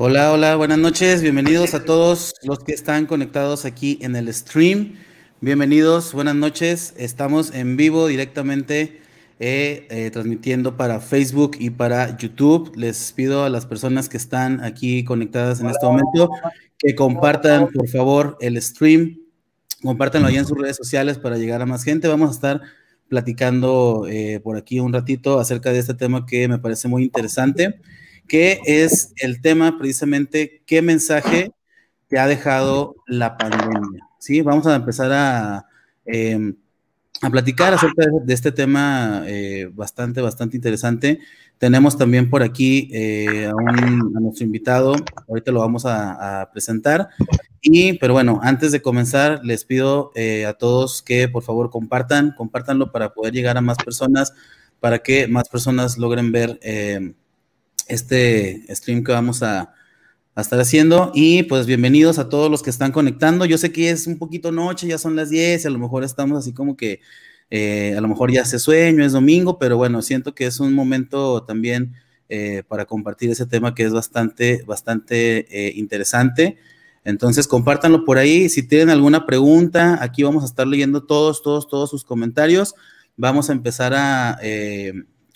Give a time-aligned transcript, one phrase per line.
[0.00, 4.94] Hola, hola, buenas noches, bienvenidos a todos los que están conectados aquí en el stream.
[5.40, 6.94] Bienvenidos, buenas noches.
[6.96, 9.00] Estamos en vivo directamente
[9.40, 12.70] eh, eh, transmitiendo para Facebook y para YouTube.
[12.76, 16.30] Les pido a las personas que están aquí conectadas en este momento
[16.78, 19.18] que compartan, por favor, el stream.
[19.82, 22.06] Compártanlo ahí en sus redes sociales para llegar a más gente.
[22.06, 22.62] Vamos a estar
[23.08, 27.80] platicando eh, por aquí un ratito acerca de este tema que me parece muy interesante
[28.28, 31.50] que es el tema precisamente qué mensaje
[32.08, 34.06] te ha dejado la pandemia.
[34.18, 35.66] Sí, vamos a empezar a,
[36.04, 36.54] em,
[37.22, 41.20] a platicar acerca de, este tema eh, bastante, bastante interesante.
[41.58, 44.94] Tenemos también por aquí eh, a, nuestro invitado,
[45.28, 47.08] ahorita lo vamos a, presentar.
[47.60, 52.32] Y, pero bueno, antes de comenzar, les pido eh, a todos que por favor compartan,
[52.36, 54.32] compartanlo para poder llegar a más personas,
[54.78, 57.14] para que más personas logren ver em,
[57.88, 59.74] este stream que vamos a,
[60.36, 61.10] estar haciendo.
[61.16, 63.44] Y pues bienvenidos a todos los que están conectando.
[63.44, 66.38] Yo sé que es un poquito noche, ya son las 10, a lo mejor estamos
[66.38, 67.00] así como que
[67.50, 70.74] eh, a lo mejor ya hace sueño, es domingo, pero bueno, siento que es un
[70.74, 71.94] momento también
[72.28, 76.56] eh, para compartir ese tema que es bastante, bastante eh, interesante.
[77.02, 78.48] Entonces, compártanlo por ahí.
[78.48, 82.76] Si tienen alguna pregunta, aquí vamos a estar leyendo todos, todos, todos sus comentarios.
[83.16, 84.38] Vamos a empezar a,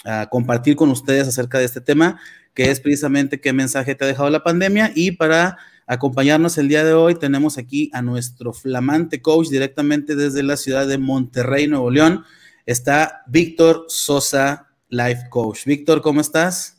[0.04, 2.20] a compartir con ustedes acerca de este tema
[2.54, 4.92] que es precisamente qué mensaje te ha dejado la pandemia.
[4.94, 10.42] Y para acompañarnos el día de hoy tenemos aquí a nuestro flamante coach directamente desde
[10.42, 12.24] la ciudad de Monterrey, Nuevo León.
[12.66, 15.64] Está Víctor Sosa, Life Coach.
[15.66, 16.78] Víctor, ¿cómo estás?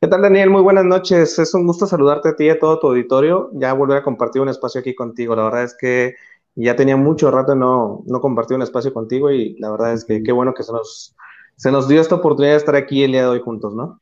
[0.00, 0.50] ¿Qué tal, Daniel?
[0.50, 1.38] Muy buenas noches.
[1.38, 3.50] Es un gusto saludarte a ti y a todo tu auditorio.
[3.54, 5.36] Ya volver a compartir un espacio aquí contigo.
[5.36, 6.14] La verdad es que
[6.56, 10.22] ya tenía mucho rato no, no compartir un espacio contigo y la verdad es que
[10.22, 11.16] qué bueno que se nos,
[11.56, 14.00] se nos dio esta oportunidad de estar aquí el día de hoy juntos, ¿no?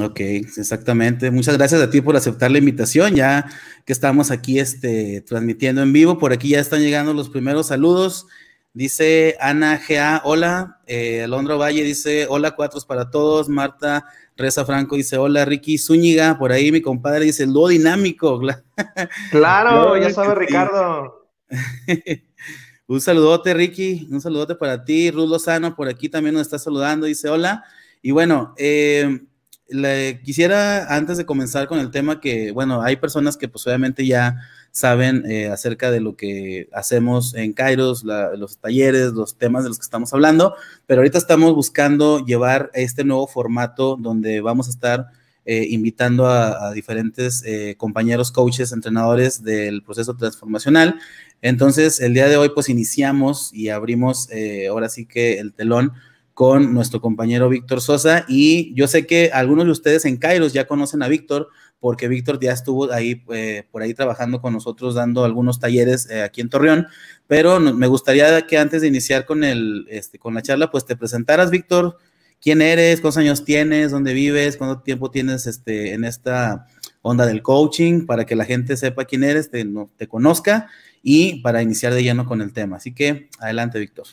[0.00, 1.30] Ok, exactamente.
[1.30, 3.46] Muchas gracias a ti por aceptar la invitación, ya
[3.84, 6.18] que estamos aquí este, transmitiendo en vivo.
[6.18, 8.26] Por aquí ya están llegando los primeros saludos.
[8.72, 10.80] Dice Ana GA, hola.
[10.86, 13.48] Eh, Alondra Valle dice, hola, cuatro para todos.
[13.48, 14.04] Marta
[14.36, 16.38] Reza Franco dice, hola, Ricky Zúñiga.
[16.38, 18.40] Por ahí mi compadre dice, lo dinámico.
[19.32, 21.28] Claro, ya sabe Ricardo.
[22.86, 24.06] un saludote, Ricky.
[24.10, 25.10] Un saludote para ti.
[25.10, 27.06] Ruth Lozano por aquí también nos está saludando.
[27.06, 27.64] Dice, hola.
[28.00, 29.22] Y bueno, eh,
[29.68, 34.06] le quisiera, antes de comenzar con el tema, que, bueno, hay personas que pues obviamente
[34.06, 34.36] ya
[34.70, 39.78] saben eh, acerca de lo que hacemos en Kairos, los talleres, los temas de los
[39.78, 40.54] que estamos hablando,
[40.86, 45.06] pero ahorita estamos buscando llevar este nuevo formato donde vamos a estar
[45.44, 50.98] eh, invitando a, diferentes eh, compañeros, coaches, entrenadores del proceso transformacional.
[51.40, 54.28] Entonces, el día de hoy, pues iniciamos y abrimos
[54.68, 55.92] ahora sí que el telón
[56.38, 58.24] con nuestro compañero Víctor Sosa.
[58.28, 61.48] Y yo sé que algunos de ustedes en Kairos ya conocen a Víctor,
[61.80, 66.22] porque Víctor ya estuvo ahí eh, por ahí trabajando con nosotros, dando algunos talleres eh,
[66.22, 66.86] aquí en Torreón.
[67.26, 70.94] Pero me gustaría que antes de iniciar con, el, este, con la charla, pues te
[70.94, 71.98] presentaras, Víctor.
[72.40, 73.00] ¿Quién eres?
[73.00, 73.90] ¿Cuántos años tienes?
[73.90, 74.56] ¿Dónde vives?
[74.56, 76.68] ¿Cuánto tiempo tienes este, en esta
[77.02, 78.06] onda del coaching?
[78.06, 79.66] Para que la gente sepa quién eres, te,
[79.96, 80.68] te conozca
[81.02, 82.76] y para iniciar de lleno con el tema.
[82.76, 84.06] Así que adelante, Víctor.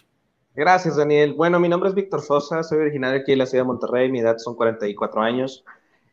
[0.55, 1.33] Gracias, Daniel.
[1.33, 4.21] Bueno, mi nombre es Víctor Sosa, soy originario aquí de la ciudad de Monterrey, mi
[4.21, 5.65] edad son 44 años.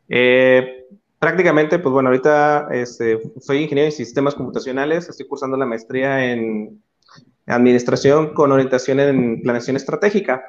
[0.09, 0.85] Eh,
[1.17, 6.83] prácticamente, pues bueno, ahorita este, soy ingeniero en sistemas computacionales, estoy cursando la maestría en
[7.45, 10.43] administración con orientación en planeación estratégica.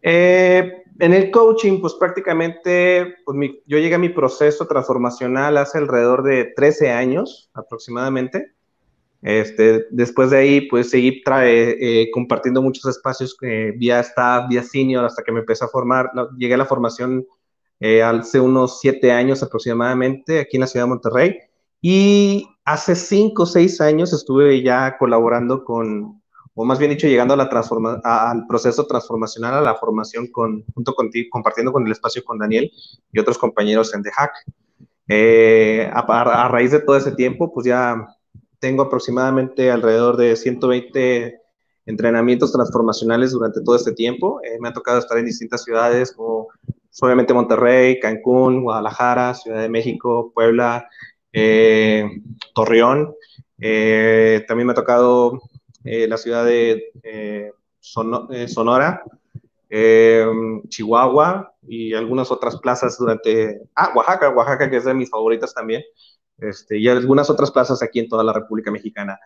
[0.00, 3.36] Eh, en el coaching, pues prácticamente, pues
[3.66, 8.52] yo llegué a mi proceso transformacional hace alrededor de 13 años aproximadamente.
[9.22, 15.04] Este, después de ahí, pues seguí eh, compartiendo muchos espacios eh, vía staff, vía senior,
[15.04, 16.10] hasta que me empecé a formar.
[16.36, 17.26] Llegué a la formación
[17.80, 21.38] eh, hace unos siete años aproximadamente aquí en la ciudad de Monterrey.
[21.80, 26.22] Y hace cinco o seis años estuve ya colaborando con,
[26.54, 30.64] o más bien dicho, llegando a la transforma al proceso transformacional, a la formación con,
[30.74, 32.70] junto contigo, compartiendo con el espacio con Daniel
[33.12, 34.32] y otros compañeros en The Hack.
[35.92, 38.08] a, raíz de todo ese tiempo, pues ya
[38.60, 41.40] tengo aproximadamente alrededor de 120
[41.86, 44.40] entrenamientos transformacionales durante todo este tiempo.
[44.44, 46.48] Eh, me ha tocado estar en distintas ciudades como
[47.00, 50.88] obviamente Monterrey, Cancún, Guadalajara, Ciudad de México, Puebla,
[51.32, 52.04] eh,
[52.54, 53.14] Torreón.
[53.58, 55.40] Eh, también me ha tocado
[55.84, 56.92] la ciudad de
[57.80, 59.02] Sonora,
[60.68, 63.62] Chihuahua y algunas otras plazas durante...
[63.74, 65.82] Ah, Oaxaca, Oaxaca que es de mis favoritas también
[66.38, 69.18] este, y algunas otras plazas aquí en toda la República Mexicana.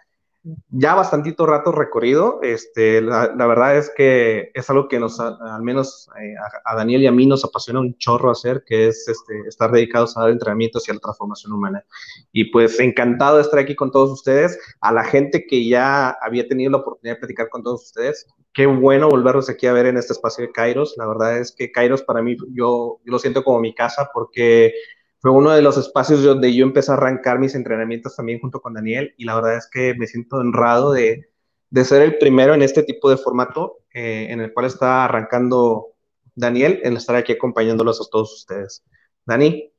[0.70, 2.40] ya bastantito rato recorrido.
[2.42, 7.06] Este, la, verdad es que es algo que nos, al menos eh, a, Daniel y
[7.06, 10.88] a mí nos apasiona un chorro hacer, que es este, estar dedicados a dar entrenamientos
[10.88, 11.84] y a la transformación humana.
[12.32, 14.58] Y pues encantado de estar aquí con todos ustedes.
[14.80, 18.66] A la gente que ya había tenido la oportunidad de platicar con todos ustedes, qué
[18.66, 20.94] bueno volverlos aquí a ver en este espacio de Kairos.
[20.96, 24.72] La verdad es que Kairos para mí, yo, yo lo siento como mi casa porque
[25.22, 28.74] fue uno de los espacios donde yo empecé a arrancar mis entrenamientos también junto con
[28.74, 31.30] Daniel y la verdad es que me siento honrado de,
[31.70, 35.92] de ser el primero en este tipo de formato eh, en el cual está arrancando
[36.34, 38.82] Daniel, en estar aquí acompañándolos a todos ustedes.
[39.24, 39.70] Dani.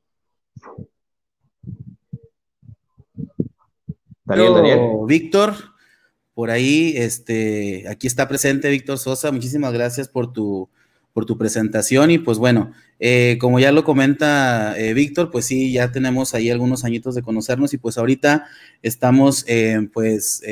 [4.24, 4.80] Daniel, Daniel.
[5.06, 5.52] Víctor,
[6.32, 9.30] por ahí, este, aquí está presente Víctor Sosa.
[9.30, 10.70] Muchísimas gracias por tu,
[11.14, 15.72] por tu presentación y pues bueno, eh, como ya lo comenta eh, Víctor, pues sí,
[15.72, 18.46] ya tenemos ahí algunos añitos de conocernos y pues ahorita
[18.82, 20.42] estamos eh, pues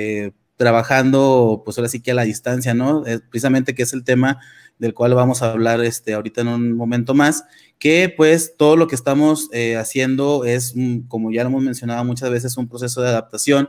[0.57, 3.03] trabajando pues ahora sí que a la distancia, ¿no?
[3.29, 4.39] precisamente que es el tema
[4.79, 7.45] del cual vamos a hablar este, ahorita en un momento más,
[7.81, 12.31] que pues todo lo que estamos haciendo es, mm, como ya lo hemos mencionado muchas
[12.31, 13.69] veces, un proceso de adaptación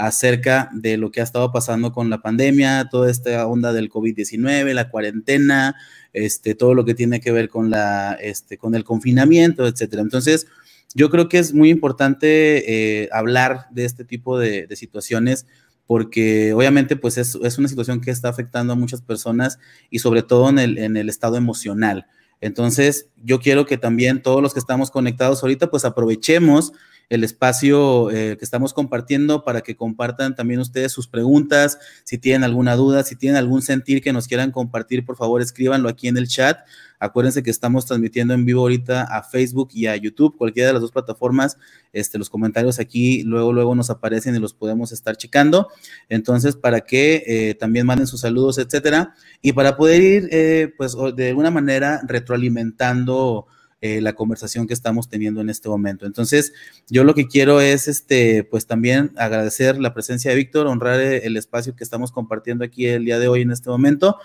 [0.00, 4.72] acerca de lo que ha estado pasando con la pandemia, toda esta onda del COVID-19,
[4.72, 5.76] la cuarentena,
[6.12, 10.02] este, todo lo que tiene que ver con, la, este, con el confinamiento, etcétera.
[10.02, 10.46] Entonces,
[10.94, 15.46] yo creo que es muy importante eh, hablar de este tipo de, situaciones
[15.86, 19.58] porque obviamente pues es, una situación que está afectando a muchas personas
[19.90, 22.06] y sobre todo en el, en el estado emocional.
[22.40, 26.72] Entonces, yo quiero que también todos los que estamos conectados ahorita, pues aprovechemos
[27.10, 32.44] el espacio eh, que estamos compartiendo para que compartan también ustedes sus preguntas, si tienen
[32.44, 36.16] alguna duda, si tienen algún sentir que nos quieran compartir, por favor escríbanlo aquí en
[36.16, 36.60] el chat.
[37.00, 40.82] Acuérdense que estamos transmitiendo en vivo ahorita a Facebook y a YouTube, cualquiera de las
[40.82, 41.56] dos plataformas.
[41.92, 45.68] Este, los comentarios aquí luego, luego nos aparecen y los podemos estar checando.
[46.10, 49.14] Entonces, para que eh, también manden sus saludos, etcétera.
[49.40, 53.46] Y para poder ir, eh, pues, de alguna manera retroalimentando
[53.82, 56.04] eh, la conversación que estamos teniendo en este momento.
[56.04, 56.52] Entonces,
[56.90, 61.22] yo lo que quiero es, este, pues también agradecer la presencia de Víctor, honrar eh,
[61.24, 64.18] el espacio que estamos compartiendo aquí el día de hoy en este momento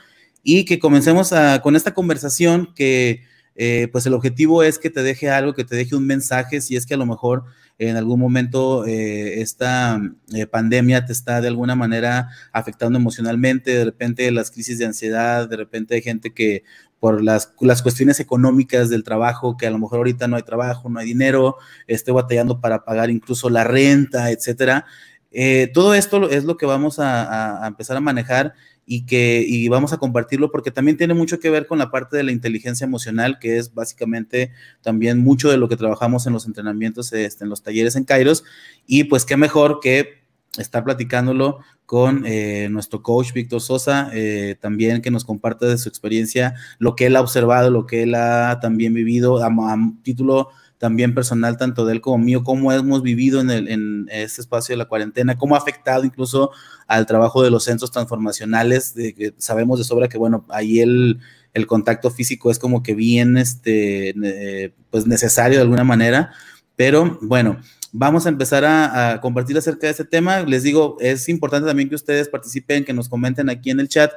[0.43, 1.31] y que comencemos
[1.63, 3.23] con esta conversación que,
[3.55, 6.75] eh, pues el objetivo es que te deje algo, que te deje un mensaje, si
[6.75, 7.45] es que a lo mejor
[7.77, 10.01] en algún momento esta
[10.51, 15.57] pandemia te está de alguna manera afectando emocionalmente, de repente las crisis de ansiedad, de
[15.57, 16.63] repente hay gente que
[16.99, 20.89] por las, las, cuestiones económicas del trabajo, que a lo mejor ahorita no hay trabajo,
[20.89, 21.57] no hay dinero,
[21.87, 24.85] esté batallando para pagar incluso la renta, etcétera.
[25.37, 28.53] Eh, todo esto es lo que vamos a, empezar a manejar
[28.85, 32.15] y que y vamos a compartirlo porque también tiene mucho que ver con la parte
[32.15, 34.51] de la inteligencia emocional, que es básicamente
[34.81, 38.45] también mucho de lo que trabajamos en los entrenamientos, este, en los talleres en Kairos.
[38.87, 40.24] Y pues qué mejor que
[40.57, 45.89] estar platicándolo con eh, nuestro coach Víctor Sosa, eh, también que nos comparte de su
[45.89, 51.13] experiencia, lo que él ha observado, lo que él ha también vivido a, título también
[51.13, 54.77] personal, tanto de él como mío, cómo hemos vivido en, el, en este espacio de
[54.77, 56.51] la cuarentena, cómo ha afectado incluso
[56.87, 58.93] al trabajo de los centros transformacionales,
[59.37, 61.19] sabemos de sobra que, bueno, ahí el,
[61.55, 66.31] el contacto físico es como que bien, este, eh, pues necesario de alguna manera,
[66.75, 67.61] pero bueno,
[67.97, 70.41] vamos a empezar a, compartir acerca de este tema.
[70.41, 74.11] Les digo, es importante también que ustedes participen, que nos comenten aquí en el chat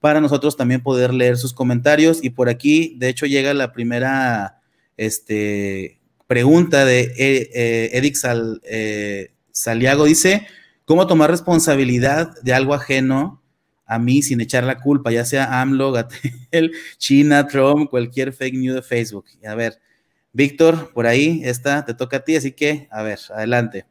[0.00, 2.22] para nosotros también poder leer sus comentarios.
[2.22, 4.60] Y por aquí, de hecho, llega la primera
[4.96, 10.04] este, pregunta de eh, eh, eh, Saliago.
[10.04, 10.48] Dice,
[10.84, 13.40] ¿cómo tomar responsabilidad de algo ajeno
[13.86, 18.74] a mí sin echar la culpa, ya sea AMLO, Gatel, China, Trump, cualquier fake news
[18.74, 19.26] de Facebook?
[19.46, 19.78] A ver,
[20.34, 23.86] Víctor, por ahí está, te toca a ti, así que, a ver, adelante.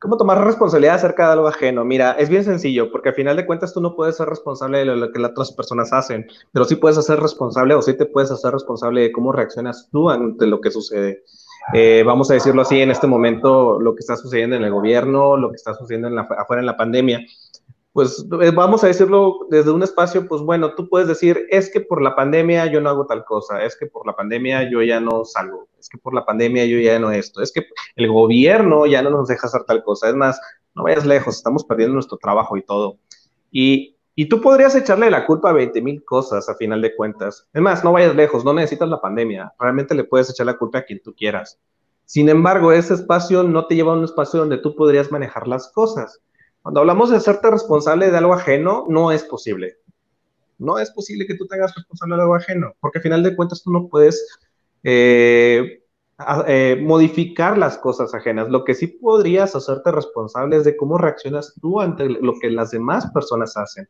[0.00, 1.84] ¿Cómo tomar responsabilidad acerca de algo ajeno?
[1.84, 4.84] Mira, es bien sencillo, porque al final de cuentas tú no puedes ser responsable de
[4.84, 8.30] lo que las otras personas hacen, pero sí puedes ser responsable o sí te puedes
[8.30, 11.24] hacer responsable de cómo reaccionas tú ante lo que sucede.
[11.74, 15.36] Eh, vamos a decirlo así, en este momento, lo que está sucediendo en el gobierno,
[15.36, 17.20] lo que está sucediendo en afuera en la pandemia
[17.98, 21.80] pues eh, vamos a decirlo desde un espacio, pues bueno, tú puedes decir, es que
[21.80, 25.00] por la pandemia yo no hago tal cosa, es que por la pandemia yo ya
[25.00, 27.66] no salgo, es que por la pandemia yo ya no esto, es que
[27.96, 30.40] el gobierno ya no nos deja hacer tal cosa, es más,
[30.74, 32.98] no vayas lejos, estamos perdiendo nuestro trabajo y todo.
[33.50, 33.94] Y,
[34.28, 37.48] tú podrías echarle la culpa a 20 mil cosas a final de cuentas.
[37.52, 40.78] Es más, no vayas lejos, no necesitas la pandemia, realmente le puedes echar la culpa
[40.78, 41.58] a quien tú quieras.
[42.04, 45.70] Sin embargo, ese espacio no te lleva a un espacio donde tú podrías manejar las
[45.72, 46.20] cosas.
[46.62, 49.76] Cuando hablamos de hacerte responsable de algo ajeno, no es posible.
[50.58, 53.36] No es posible que tú te hagas responsable de algo ajeno, porque al final de
[53.36, 54.26] cuentas tú no puedes,
[54.82, 55.82] eh,
[56.46, 58.48] eh, modificar las cosas ajenas.
[58.48, 62.70] Lo que sí podrías hacerte responsable es de cómo reaccionas tú ante lo que las
[62.70, 63.88] demás personas hacen.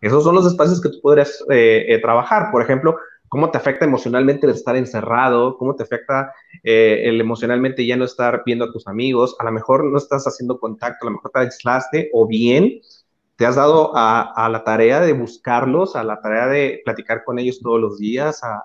[0.00, 2.50] Esos son los espacios que tú podrías eh, trabajar.
[2.52, 2.96] Por ejemplo,
[3.28, 8.42] cómo te afecta emocionalmente el estar encerrado, cómo te afecta el emocionalmente ya no estar
[8.46, 11.40] viendo a tus amigos, a lo mejor no estás haciendo contacto, a lo mejor te
[11.40, 12.80] aislaste, o bien
[13.36, 17.60] te has dado a, la tarea de buscarlos, a la tarea de platicar con ellos
[17.60, 18.62] todos los días, a,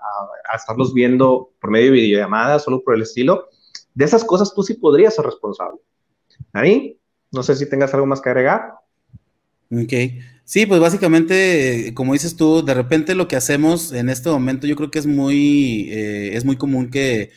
[0.55, 3.47] estarlos viendo por medio de videollamadas, solo por el estilo.
[3.93, 5.79] De esas cosas tú sí podrías ser responsable.
[6.53, 6.99] Ahí,
[7.31, 8.73] no sé si tengas algo más que agregar.
[9.71, 9.93] Ok.
[10.43, 14.75] Sí, pues básicamente, como dices tú, de repente lo que hacemos en este momento, yo
[14.75, 17.29] creo que es muy, eh, es muy común que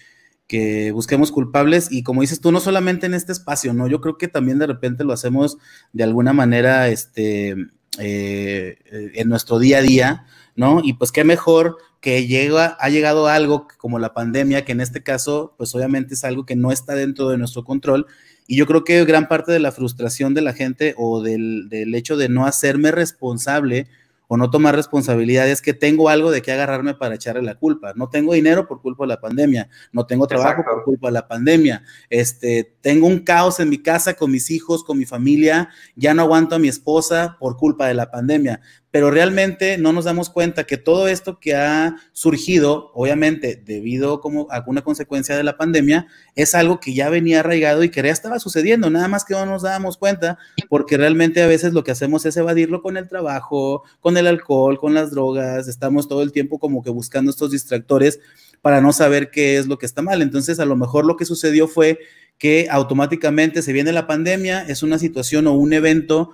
[0.47, 3.89] que busquemos culpables y como dices tú, no solamente en este espacio, ¿no?
[3.89, 5.59] Yo creo que también de repente lo hacemos
[5.93, 7.57] de alguna manera, este,
[7.99, 8.79] eh,
[9.15, 10.81] en nuestro día a día, ¿no?
[10.83, 15.03] Y pues qué mejor que llega, ha llegado algo como la pandemia, que en este
[15.03, 18.07] caso, pues obviamente es algo que no está dentro de nuestro control.
[18.47, 21.95] Y yo creo que gran parte de la frustración de la gente o del, del
[21.95, 23.87] hecho de no hacerme responsable
[24.33, 27.93] o no tomar responsabilidades, que tengo algo de que agarrarme para echarle la culpa.
[27.97, 31.29] No tengo dinero por culpa de la pandemia, no tengo trabajo por culpa de la
[31.29, 36.15] pandemia, este, tengo un caos en mi casa con mis hijos, con mi familia, ya
[36.15, 38.63] no aguanto a mi esposa por culpa de la pandemia
[38.93, 44.47] pero realmente no nos damos cuenta que todo esto que ha surgido, obviamente debido como
[44.51, 46.07] a alguna consecuencia de la pandemia,
[46.37, 49.47] es algo que ya venía arraigado y que ya estaba sucediendo, nada más que no
[49.47, 53.83] nos dábamos cuenta, porque realmente a veces lo que hacemos es evadirlo con el trabajo,
[54.01, 58.21] con el alcohol, con las drogas, estamos todo el tiempo como que buscando estos distractores
[58.61, 60.21] para no saber qué es lo que está mal.
[60.21, 61.99] Entonces, a lo mejor lo que sucedió fue
[62.37, 66.33] que automáticamente se viene la pandemia, es una situación o un evento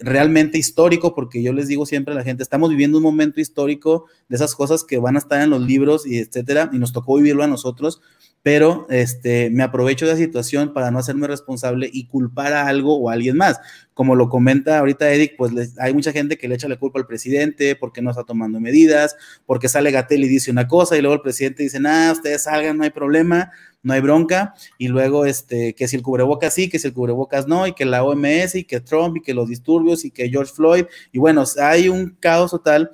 [0.00, 4.06] realmente histórico, porque yo les digo siempre a la gente, estamos viviendo un momento histórico
[4.28, 7.16] de esas cosas que van a estar en los libros y etcétera, y nos tocó
[7.16, 8.00] vivirlo a nosotros,
[8.42, 12.98] pero este, me aprovecho de la situación para no hacerme responsable y culpar a algo
[12.98, 13.60] o a alguien más.
[13.92, 17.06] Como lo comenta ahorita Edic, pues hay mucha gente que le echa la culpa al
[17.06, 21.14] presidente porque no está tomando medidas, porque sale Gatel y dice una cosa y luego
[21.14, 23.50] el presidente dice, nada, ustedes salgan, no hay problema,
[23.82, 27.46] no hay bronca, y luego este, que si el cubrebocas sí, que si el cubrebocas
[27.46, 30.52] no, y que la OMS, y que Trump, y que los disturbios, y que George
[30.54, 32.90] Floyd, y bueno, hay un caos total,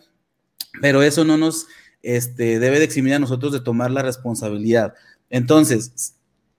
[0.80, 1.66] pero eso no nos
[2.02, 4.94] este, debe de eximir a nosotros de tomar la responsabilidad.
[5.30, 6.14] Entonces,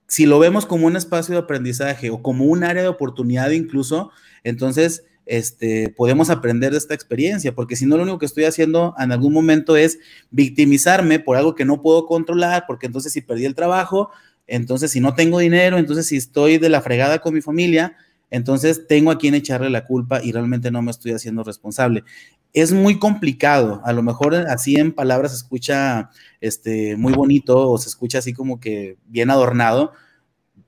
[0.06, 4.10] si lo vemos como un espacio de aprendizaje o como un área de oportunidad incluso,
[4.42, 8.94] entonces este, podemos aprender de esta experiencia, porque si no, lo único que estoy haciendo
[8.98, 9.98] en algún momento es
[10.30, 14.10] victimizarme por algo que no puedo controlar, porque entonces si perdí el trabajo,
[14.46, 17.94] entonces si no tengo dinero, entonces si estoy de la fregada con mi familia,
[18.30, 22.04] entonces tengo a quien echarle la culpa y realmente no me estoy haciendo responsable.
[22.52, 27.78] Es muy complicado, a lo mejor así en palabras se escucha este, muy bonito o
[27.78, 29.92] se escucha así como que bien adornado,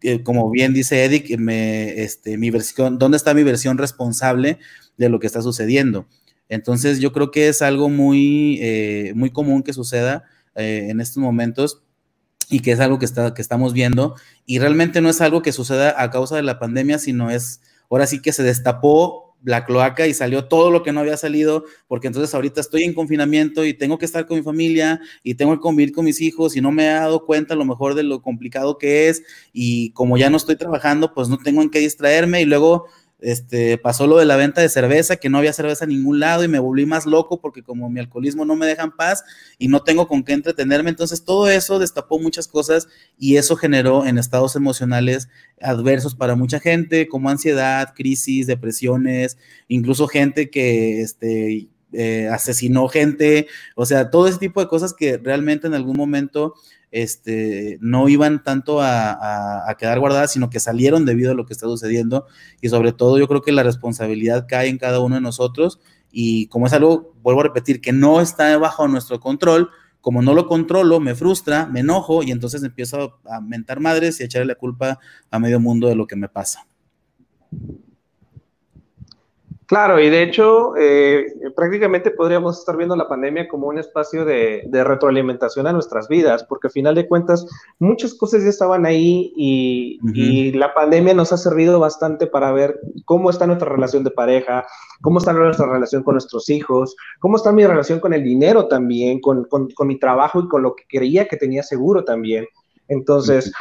[0.03, 4.59] eh, como bien dice Edic, este, mi versión, ¿dónde está mi versión responsable
[4.97, 6.07] de lo que está sucediendo?
[6.49, 10.25] Entonces yo creo que es algo muy, eh, muy común que suceda
[10.57, 11.83] eh, en estos momentos
[12.51, 14.17] y que es algo que, está, que estamos viendo.
[14.47, 18.07] Y realmente no es algo que suceda a causa de la pandemia, sino es, ahora
[18.07, 22.07] sí que se destapó la cloaca y salió todo lo que no había salido, porque
[22.07, 25.61] entonces ahorita estoy en confinamiento y tengo que estar con mi familia y tengo que
[25.61, 28.23] convivir con mis hijos y no me he dado cuenta a lo mejor de lo
[28.23, 32.43] complicado que es y como ya no estoy trabajando, pues no tengo en qué distraerme
[32.43, 32.87] y luego
[33.23, 36.45] este, pasó lo de la venta de cerveza, que no había cerveza en ningún lado
[36.45, 39.25] y me volví más loco porque como mi alcoholismo no me deja en paz
[39.59, 44.07] y no tengo con qué entretenerme, entonces todo eso destapó muchas cosas y eso generó
[44.07, 45.29] en estados emocionales
[45.61, 53.49] adversos para mucha gente, como ansiedad, crisis, depresiones, incluso gente que este, eh, asesinó gente,
[53.75, 56.55] o sea, todo ese tipo de cosas que realmente en algún momento
[56.91, 61.67] este, no iban tanto a, quedar guardadas, sino que salieron debido a lo que está
[61.67, 62.27] sucediendo.
[62.61, 65.81] Y sobre todo yo creo que la responsabilidad cae en cada uno de nosotros.
[66.11, 69.71] Y como es algo, vuelvo a repetir, que no está bajo nuestro control,
[70.01, 74.23] como no lo controlo, me frustra, me enojo y entonces empiezo a mentar madres y
[74.23, 74.99] a echarle la culpa
[75.31, 76.67] a medio mundo de lo que me pasa.
[79.71, 84.69] Claro, y de hecho, eh, prácticamente podríamos estar viendo la pandemia como un espacio de,
[84.69, 87.47] retroalimentación a nuestras vidas, porque al final de cuentas
[87.79, 93.31] muchas cosas ya estaban ahí y, la pandemia nos ha servido bastante para ver cómo
[93.31, 94.67] está nuestra relación de pareja,
[95.03, 99.21] cómo está nuestra relación con nuestros hijos, cómo está mi relación con el dinero también,
[99.21, 99.47] con,
[99.85, 102.45] mi trabajo y con lo que creía que tenía seguro también.
[102.89, 103.53] Entonces,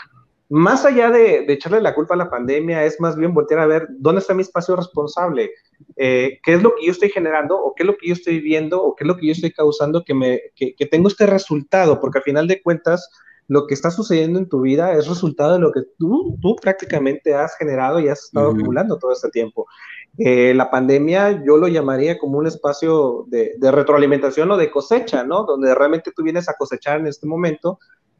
[0.49, 3.87] más allá de, echarle la culpa a la pandemia, es más bien voltear a ver
[3.91, 5.51] dónde está mi espacio responsable,
[5.95, 8.39] eh, qué es lo que yo estoy generando o qué es lo que yo estoy
[8.39, 11.99] viendo o qué es lo que yo estoy causando que, me, que, tengo este resultado,
[11.99, 13.09] porque al final de cuentas,
[13.47, 17.33] lo que está sucediendo en tu vida es resultado de lo que tú, tú prácticamente
[17.33, 19.67] has generado y has estado acumulando todo este tiempo.
[20.17, 25.23] Eh, la pandemia yo lo llamaría como un espacio de, de, retroalimentación o de cosecha,
[25.23, 25.45] ¿no?
[25.45, 27.79] Donde realmente tú vienes a cosechar en este momento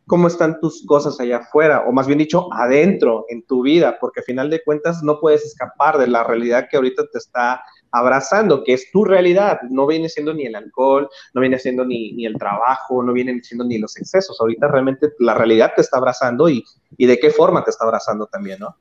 [0.10, 4.22] cómo están tus cosas allá afuera, o más bien dicho, adentro, en tu vida, porque
[4.22, 7.62] al final de cuentas no puedes escapar de la realidad que ahorita te está
[7.92, 12.26] abrazando, que es tu realidad, no viene siendo ni el alcohol, no viene siendo ni,
[12.26, 16.50] el trabajo, no vienen siendo ni los excesos, ahorita realmente la realidad te está abrazando
[16.50, 16.64] y,
[16.98, 18.76] y de qué forma te está abrazando también, ¿no?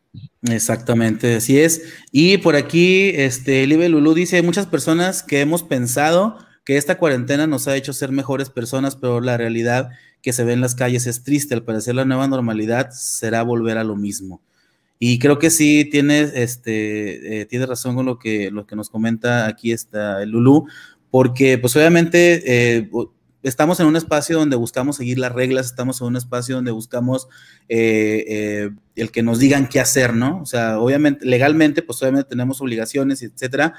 [0.50, 1.92] Exactamente, así es.
[2.10, 7.46] Y por aquí, este, Libe Lulú dice, muchas personas que hemos pensado que esta cuarentena
[7.46, 9.88] nos ha hecho ser mejores personas, pero la realidad
[10.20, 11.54] que se ve en las calles es triste.
[11.54, 14.42] Al parecer la nueva normalidad será volver a lo mismo.
[14.98, 19.46] Y creo que sí tiene, este, eh, razón con lo que, lo que nos comenta
[19.46, 20.66] aquí está el Lulú,
[21.10, 22.42] porque pues obviamente
[22.76, 22.90] eh,
[23.42, 27.28] estamos en un espacio donde buscamos seguir las reglas, estamos en un espacio donde buscamos
[27.70, 30.42] eh, el que nos digan qué hacer, ¿no?
[30.42, 33.72] O sea, obviamente, legalmente, pues obviamente tenemos obligaciones, etcétera,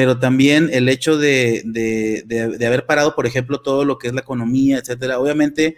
[0.00, 4.14] pero también el hecho de, de, de, haber parado, por ejemplo, todo lo que es
[4.14, 5.76] la economía, etcétera, obviamente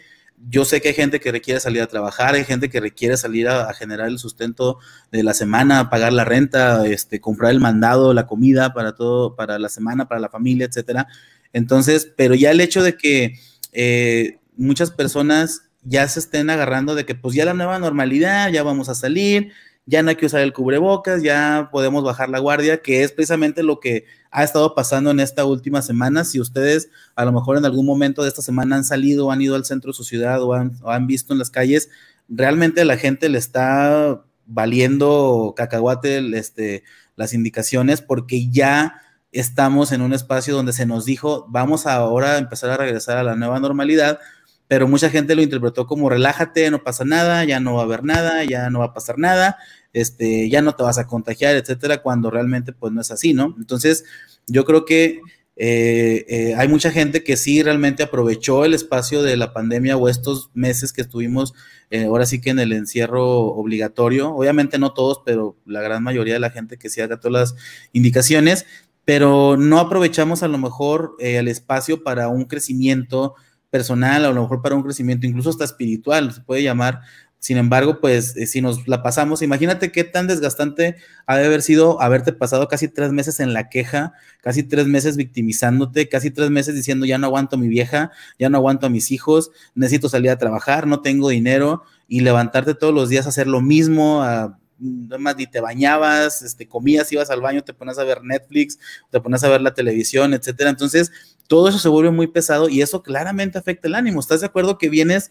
[0.48, 3.48] yo sé que hay gente que requiere salir a trabajar, hay gente que requiere salir
[3.48, 4.78] a, generar el sustento
[5.10, 9.58] de la semana, pagar la renta, este, comprar el mandado, la comida para todo, para
[9.58, 11.08] la semana, para la familia, etcétera.
[11.52, 13.40] Entonces, pero ya el hecho de que
[13.72, 18.62] eh, muchas personas ya se estén agarrando de que pues ya la nueva normalidad, ya
[18.62, 19.50] vamos a salir,
[19.84, 23.62] ya no hay que usar el cubrebocas, ya podemos bajar la guardia, que es precisamente
[23.62, 26.24] lo que ha estado pasando en esta última semana.
[26.24, 29.56] Si ustedes a lo mejor en algún momento de esta semana han salido, han ido
[29.56, 31.90] al centro de su ciudad o han, visto en las calles,
[32.28, 36.84] realmente la gente le está valiendo cacahuate este,
[37.16, 39.00] las indicaciones porque ya
[39.32, 43.22] estamos en un espacio donde se nos dijo, vamos ahora a empezar a regresar a
[43.22, 44.20] la nueva normalidad,
[44.68, 48.04] pero mucha gente lo interpretó como relájate, no pasa nada, ya no va a haber
[48.04, 49.58] nada, ya no va a pasar nada,
[49.92, 53.54] este, ya no te vas a contagiar, etcétera, cuando realmente pues no es así, ¿no?
[53.58, 54.04] Entonces,
[54.46, 55.20] yo creo que
[55.56, 60.08] eh, eh, hay mucha gente que sí realmente aprovechó el espacio de la pandemia o
[60.08, 61.52] estos meses que estuvimos
[61.90, 66.34] eh, ahora sí que en el encierro obligatorio, obviamente no todos, pero la gran mayoría
[66.34, 68.64] de la gente que sí haga todas las indicaciones,
[69.04, 73.34] pero no aprovechamos a lo mejor el espacio para un crecimiento
[73.72, 77.00] personal, a lo mejor para un crecimiento incluso hasta espiritual, se puede llamar.
[77.38, 81.62] Sin embargo, pues eh, si nos la pasamos, imagínate qué tan desgastante ha de haber
[81.62, 86.50] sido haberte pasado casi tres meses en la queja, casi tres meses victimizándote, casi tres
[86.50, 90.10] meses diciendo ya no aguanto a mi vieja, ya no aguanto a mis hijos, necesito
[90.10, 94.22] salir a trabajar, no tengo dinero y levantarte todos los días a hacer lo mismo,
[94.22, 98.78] a más ni te bañabas, este, comías, ibas al baño, te pones a ver Netflix,
[99.10, 100.70] te pones a ver la televisión, etcétera.
[100.70, 101.12] Entonces,
[101.46, 104.20] todo eso se vuelve muy pesado y eso claramente afecta el ánimo.
[104.20, 105.30] ¿Estás de acuerdo que vienes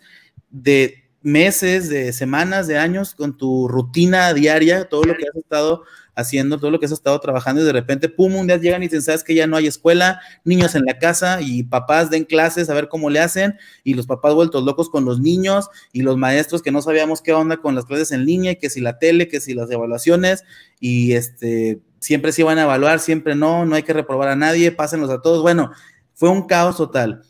[0.50, 5.84] de meses, de semanas, de años con tu rutina diaria, todo lo que has estado
[6.16, 8.88] haciendo, todo lo que has estado trabajando y de repente, pum, un día llegan y
[8.88, 12.70] dicen, sabes que ya no hay escuela, niños en la casa y papás den clases
[12.70, 16.18] a ver cómo le hacen y los papás vueltos locos con los niños y los
[16.18, 19.00] maestros que no sabíamos qué onda con las clases en línea y que si la
[19.00, 20.44] tele, que si las evaluaciones
[20.80, 24.72] y este, siempre se iban a evaluar, siempre no, no hay que reprobar a nadie,
[24.72, 25.42] pásenlos a todos.
[25.42, 25.72] Bueno,
[26.14, 27.24] fue un caos total.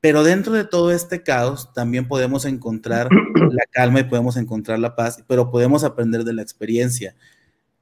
[0.00, 3.08] Pero dentro de todo este caos también podemos encontrar
[3.50, 7.16] la calma y podemos encontrar la paz, pero podemos aprender de la experiencia.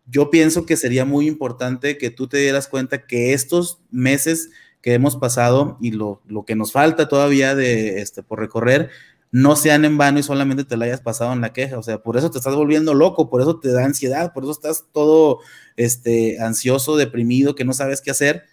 [0.07, 4.51] Yo pienso que sería muy importante que tú te dieras cuenta que estos meses
[4.81, 8.91] que hemos pasado y lo, que nos falta todavía de este por recorrer
[9.33, 11.99] no sean en vano y solamente te la hayas pasado en la queja, o sea,
[11.99, 15.41] por eso te estás volviendo loco, por eso te da ansiedad, por eso estás todo
[15.77, 18.45] este ansioso, deprimido, que no sabes qué hacer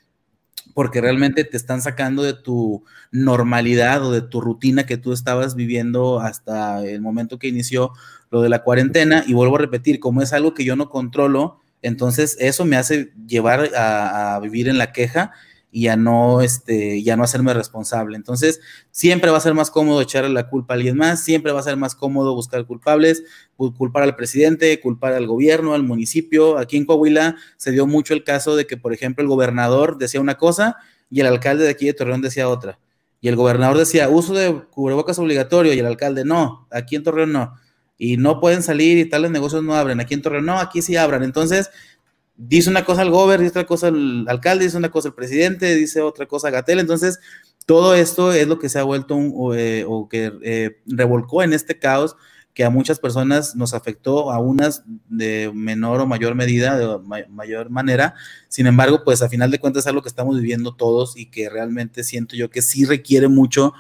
[0.74, 5.56] porque realmente te están sacando de tu normalidad o de tu rutina que tú estabas
[5.56, 7.92] viviendo hasta el momento que inició
[8.32, 9.24] lo de la cuarentena.
[9.28, 13.12] Y vuelvo a repetir, como es algo que yo no controlo, entonces eso me hace
[13.28, 15.32] llevar a, vivir en la queja
[15.76, 18.16] y a no, este, ya no hacerme responsable.
[18.16, 21.60] Entonces, siempre va a ser más cómodo echarle la culpa a alguien más, siempre va
[21.60, 23.24] a ser más cómodo buscar culpables,
[23.58, 26.60] culpar al presidente, culpar al gobierno, al municipio.
[26.60, 30.22] Aquí en Coahuila se dio mucho el caso de que, por ejemplo, el gobernador decía
[30.22, 30.78] una cosa
[31.10, 32.78] y el alcalde de aquí de Torreón decía otra.
[33.20, 37.32] Y el gobernador decía, uso de cubrebocas obligatorio, y el alcalde, no, aquí en Torreón
[37.32, 37.56] no.
[37.98, 40.00] Y no pueden salir y tales negocios no abren.
[40.00, 41.24] Aquí en Torreón, no, aquí sí abran.
[41.24, 41.70] Entonces,
[42.36, 45.76] dice una cosa el gobernador, dice otra cosa el alcalde, dice una cosa el presidente,
[45.76, 46.80] dice otra cosa Gatel.
[46.80, 47.20] Entonces,
[47.66, 51.80] todo esto es lo que se ha vuelto o, eh, que eh, revolcó en este
[51.80, 52.16] caos
[52.54, 57.70] que a muchas personas nos afectó, a unas de menor o mayor medida, de mayor
[57.72, 58.14] manera.
[58.48, 61.50] Sin embargo, pues a final de cuentas es algo que estamos viviendo todos y que
[61.50, 63.74] realmente siento yo que sí requiere mucho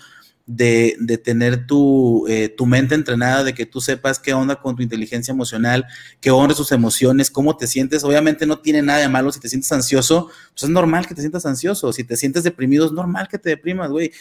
[0.45, 4.81] de, tener tu, eh, tu, mente entrenada, de que tú sepas qué onda con tu
[4.81, 5.85] inteligencia emocional,
[6.19, 8.03] qué honres tus emociones, cómo te sientes.
[8.03, 11.21] Obviamente no tiene nada de malo si te sientes ansioso, pues es normal que te
[11.21, 11.93] sientas ansioso.
[11.93, 14.11] Si te sientes deprimido, es normal que te deprimas, güey.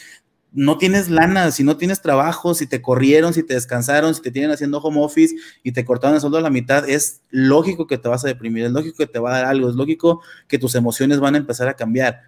[0.55, 4.29] No tienes lana, si no tienes trabajo, si te corrieron, si te descansaron, si te
[4.29, 7.97] tienen haciendo home office y te cortaron el sueldo a la mitad, es lógico que
[7.97, 10.59] te vas a deprimir, es lógico que te va a dar algo, es lógico que
[10.59, 12.21] tus emociones van a empezar a cambiar.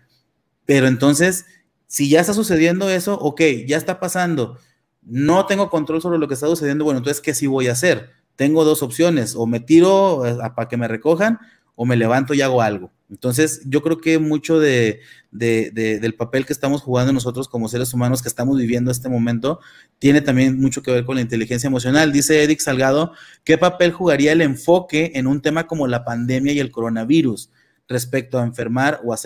[0.66, 1.46] Pero entonces,
[1.88, 4.58] si ya está sucediendo eso, ok, ya está pasando,
[5.02, 8.10] no tengo control sobre lo que está sucediendo, bueno, entonces, ¿qué sí voy a hacer?
[8.36, 11.40] Tengo dos opciones, o me tiro eh, para que me recojan,
[11.76, 12.92] o me levanto y hago algo.
[13.10, 18.22] Entonces, yo creo que mucho de, del papel que estamos jugando nosotros como seres humanos
[18.22, 19.60] que estamos viviendo este momento
[20.00, 22.12] tiene también mucho que ver con la inteligencia emocional.
[22.12, 23.12] Dice Eric Salgado,
[23.44, 27.52] ¿qué papel jugaría el enfoque en un tema como la pandemia y el coronavirus
[27.88, 29.18] respecto a enfermar o a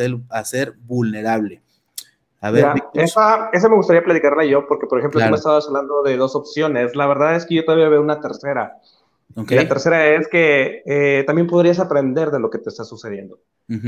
[0.45, 1.62] ser vulnerable?
[2.41, 6.02] A ver, esa, esa, me gustaría platicarla yo, porque por ejemplo, tú me estabas hablando
[6.04, 6.95] de dos opciones.
[6.95, 8.78] La verdad es que yo todavía veo una tercera.
[9.35, 13.39] La tercera es que eh, también podrías aprender de lo que te está sucediendo.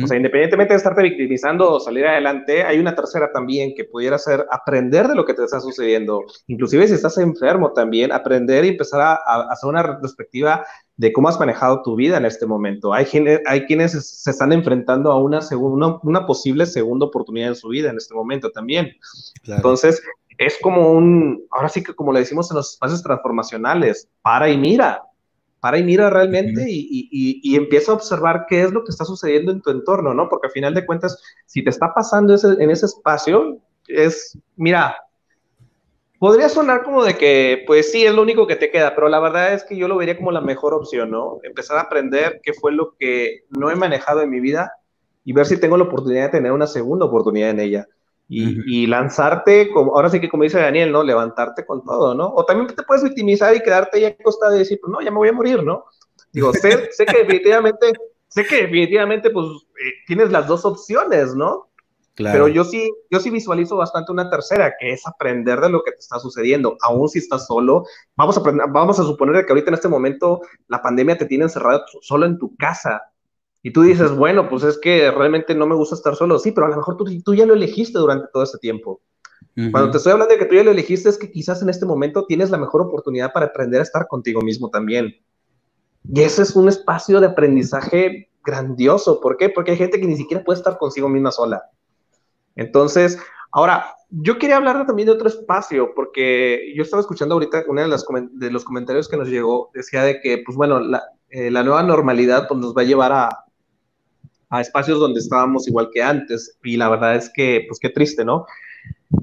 [0.04, 4.20] O sea, independientemente de estarte victimizando o salir adelante, hay una tercera también que pudiera
[4.20, 6.24] ser aprender de lo que te está sucediendo.
[6.46, 10.64] Inclusive si estás enfermo también, aprender y empezar a, a hacer una retrospectiva
[11.02, 12.94] de cómo has manejado tu vida en este momento.
[12.94, 13.08] Hay,
[13.48, 17.90] hay quienes se están enfrentando a una, una, una, posible segunda oportunidad en su vida
[17.90, 18.92] en este momento también.
[19.48, 20.00] Entonces,
[20.38, 24.58] es como un, ahora sí que como le decimos en los espacios transformacionales, para y
[24.60, 25.02] mira,
[25.62, 29.06] para y mira realmente y, y, y, empieza a observar qué es lo que está
[29.06, 30.28] sucediendo en tu entorno, ¿no?
[30.28, 34.98] Porque al final de cuentas, si te está pasando ese, en ese espacio, es, mira,
[36.22, 39.20] Podría sonar como de que, pues sí, es lo único que te queda, pero la
[39.20, 41.40] verdad es que yo lo vería como la mejor opción, ¿no?
[41.42, 44.72] Empezar a aprender qué fue lo que no he manejado en mi vida
[45.26, 47.88] y ver si tengo la oportunidad de tener una segunda oportunidad en ella.
[48.34, 51.04] Y, lanzarte, como, ahora sí que como dice Daniel, ¿no?
[51.04, 52.34] Levantarte con todo, ¿no?
[52.34, 55.18] O también te puedes victimizar y quedarte ahí acostado y decir, pues no, ya me
[55.18, 55.84] voy a morir, ¿no?
[56.32, 57.92] Digo, sé, sé que definitivamente,
[58.30, 61.72] sé que definitivamente, pues, eh, tienes las dos opciones, ¿no?
[62.16, 65.92] Pero yo sí, yo sí visualizo bastante una tercera, que es aprender de lo que
[65.92, 67.86] te está sucediendo, aún si estás solo.
[68.16, 71.84] Vamos a, vamos a suponer que ahorita en este momento la pandemia te tiene encerrado
[72.02, 73.02] solo en tu casa.
[73.64, 76.40] Y tú dices, bueno, pues es que realmente no me gusta estar solo.
[76.40, 79.02] Sí, pero a lo mejor tú, tú ya lo elegiste durante todo ese tiempo.
[79.72, 81.86] Cuando te estoy hablando de que tú ya lo elegiste, es que quizás en este
[81.86, 85.14] momento tienes la mejor oportunidad para aprender a estar contigo mismo también.
[86.12, 89.20] Y ese es un espacio de aprendizaje grandioso.
[89.20, 89.50] ¿Por qué?
[89.50, 91.64] Porque hay gente que ni siquiera puede estar consigo misma sola.
[92.56, 93.20] Entonces,
[93.52, 97.88] ahora, yo quería hablar también de otro espacio, porque yo estaba escuchando ahorita una de,
[97.90, 101.84] las, de los comentarios que nos llegó, decía de que, pues bueno, la, eh, nueva
[101.84, 103.46] normalidad pues, nos va a llevar a,
[104.52, 108.24] a, espacios donde estábamos igual que antes, y la verdad es que, pues qué triste,
[108.24, 108.46] ¿no?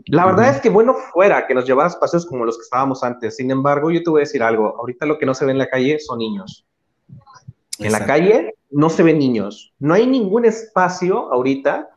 [0.06, 3.02] La verdad es que bueno fuera que nos llevara a espacios como los que estábamos
[3.04, 5.52] antes, sin embargo, yo te voy a decir algo, ahorita lo que no se ve
[5.52, 6.66] en la calle son niños.
[7.78, 11.88] En la calle no se ven niños, no hay ningún espacio ahorita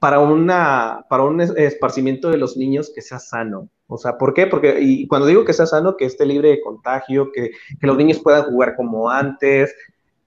[0.00, 3.68] para, una, para un esparcimiento de los niños que sea sano.
[3.86, 4.46] O sea, ¿por qué?
[4.46, 7.96] Porque, y cuando digo que sea sano, que esté libre de contagio, que, que los
[7.96, 9.74] niños puedan jugar como antes,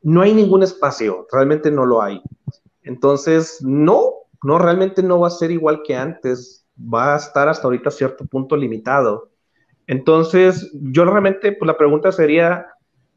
[0.03, 2.21] no hay ningún espacio, realmente no lo hay.
[2.83, 4.11] Entonces, no,
[4.43, 7.93] no, realmente no va a ser igual que antes, va a estar hasta ahorita a
[7.93, 9.31] cierto punto limitado.
[9.87, 12.67] Entonces, yo realmente, pues la pregunta sería,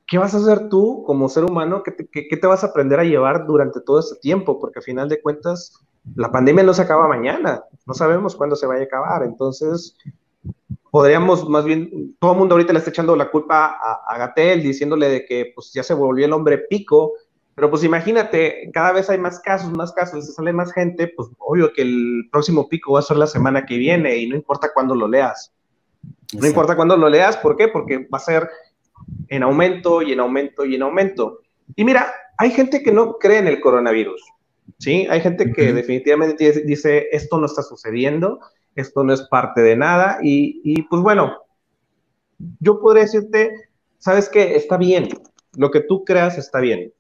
[0.07, 1.83] ¿qué vas a hacer tú como ser humano?
[1.83, 1.91] ¿Qué
[2.37, 4.59] te, vas a aprender a llevar durante todo este tiempo?
[4.59, 8.67] Porque al final de cuentas, la pandemia no se acaba mañana, no sabemos cuándo se
[8.67, 9.97] vaya a acabar, entonces
[10.97, 14.63] podríamos más bien, todo el mundo ahorita le está echando la culpa a, a Gatel
[14.63, 17.13] diciéndole de que pues ya se volvió el hombre pico,
[17.55, 21.71] pero pues imagínate, cada vez hay más casos, más casos, sale más gente, pues obvio
[21.75, 24.95] que el próximo pico va a ser la semana que viene y no importa cuándo
[24.95, 25.53] lo leas.
[26.33, 27.69] No importa cuándo lo leas, ¿por qué?
[27.69, 28.49] Porque va a ser
[29.29, 31.41] en aumento y en aumento y en aumento.
[31.75, 34.23] Y mira, hay gente que no cree en el coronavirus.
[34.79, 35.07] ¿sí?
[35.11, 38.41] Hay gente que definitivamente dice, esto no está sucediendo,
[38.77, 41.35] esto no es parte de nada, y, pues bueno,
[42.61, 43.51] yo podría decirte,
[43.99, 45.09] sabes que está bien,
[45.57, 46.93] lo que tú creas está bien,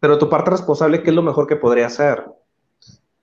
[0.00, 2.24] pero tu parte responsable, ¿qué es lo mejor que podría hacer?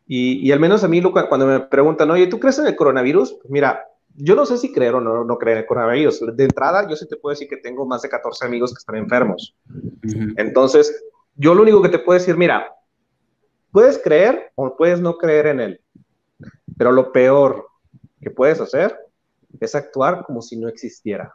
[0.08, 3.34] Y, al menos a mí, cuando me preguntan, oye, ¿tú crees en el coronavirus?
[3.34, 6.36] Pues mira, yo no sé si creer o no, no creer en el coronavirus.
[6.36, 8.98] De entrada, yo sí te puedo decir que tengo más de 14 amigos que están
[8.98, 9.56] enfermos.
[10.38, 11.04] Entonces,
[11.36, 12.68] yo lo único que te puedo decir, mira,
[13.76, 15.82] Puedes creer o puedes no creer en él,
[16.78, 17.68] pero lo peor
[18.22, 18.98] que puedes hacer
[19.60, 21.34] es actuar como si no existiera.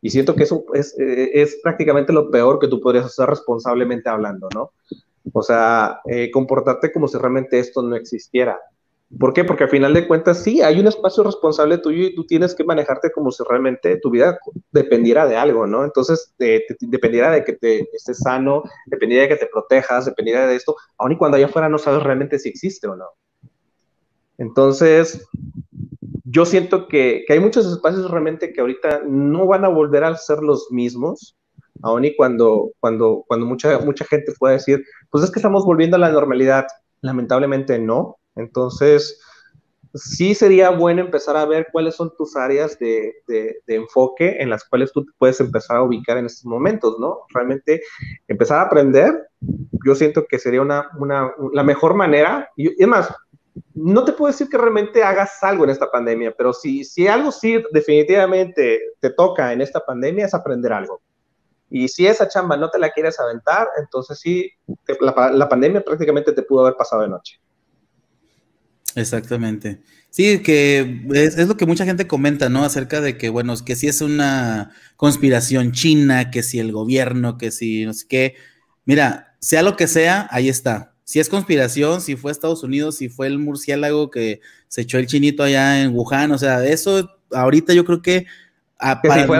[0.00, 4.48] Y siento que eso es, es, prácticamente lo peor que tú podrías hacer responsablemente hablando,
[4.52, 4.72] ¿no?
[5.32, 8.58] O sea, eh, comportarte como si realmente esto no existiera.
[9.18, 9.44] ¿Por qué?
[9.44, 12.64] Porque al final de cuentas sí, hay un espacio responsable tuyo y tú tienes que
[12.64, 14.38] manejarte como si realmente tu vida
[14.72, 15.84] dependiera de algo, ¿no?
[15.84, 20.76] Entonces, dependiera de que te estés sano, dependiera de que te protejas, dependiera de esto,
[20.96, 23.06] aun y cuando allá afuera no sabes realmente si existe o no.
[24.42, 25.24] Entonces,
[26.24, 30.42] yo siento que, hay muchos espacios realmente que ahorita no van a volver a ser
[30.42, 31.36] los mismos,
[31.80, 35.94] aun y cuando, cuando, cuando mucha, mucha gente puede decir, pues es que estamos volviendo
[35.94, 36.66] a la normalidad.
[37.02, 39.20] Lamentablemente no, entonces,
[39.94, 43.14] sí sería bueno empezar a ver cuáles son tus áreas de,
[43.68, 47.20] enfoque en las cuales tú puedes empezar a ubicar en estos momentos, ¿no?
[47.32, 47.80] Realmente
[48.26, 49.28] empezar a aprender,
[49.86, 50.90] yo siento que sería una,
[51.52, 53.14] la mejor manera, y, y además,
[53.74, 57.32] no te puedo decir que realmente hagas algo en esta pandemia, pero si, si algo
[57.32, 61.00] sí definitivamente te toca en esta pandemia es aprender algo.
[61.70, 64.50] Y si esa chamba no te la quieres aventar, entonces sí,
[65.00, 67.40] la, la pandemia prácticamente te pudo haber pasado de noche.
[68.94, 69.80] Exactamente.
[70.10, 72.64] Sí, que es, lo que mucha gente comenta, ¿no?
[72.64, 77.50] Acerca de que, bueno, que si es una conspiración china, que si el gobierno, que
[77.50, 78.34] si no sé qué.
[78.84, 80.91] Mira, sea lo que sea, ahí está.
[81.12, 85.06] Si es conspiración, si fue Estados Unidos, si fue el murciélago que se echó el
[85.06, 88.24] chinito allá en Wuhan, o sea, eso ahorita yo creo que
[89.02, 89.38] que, si fue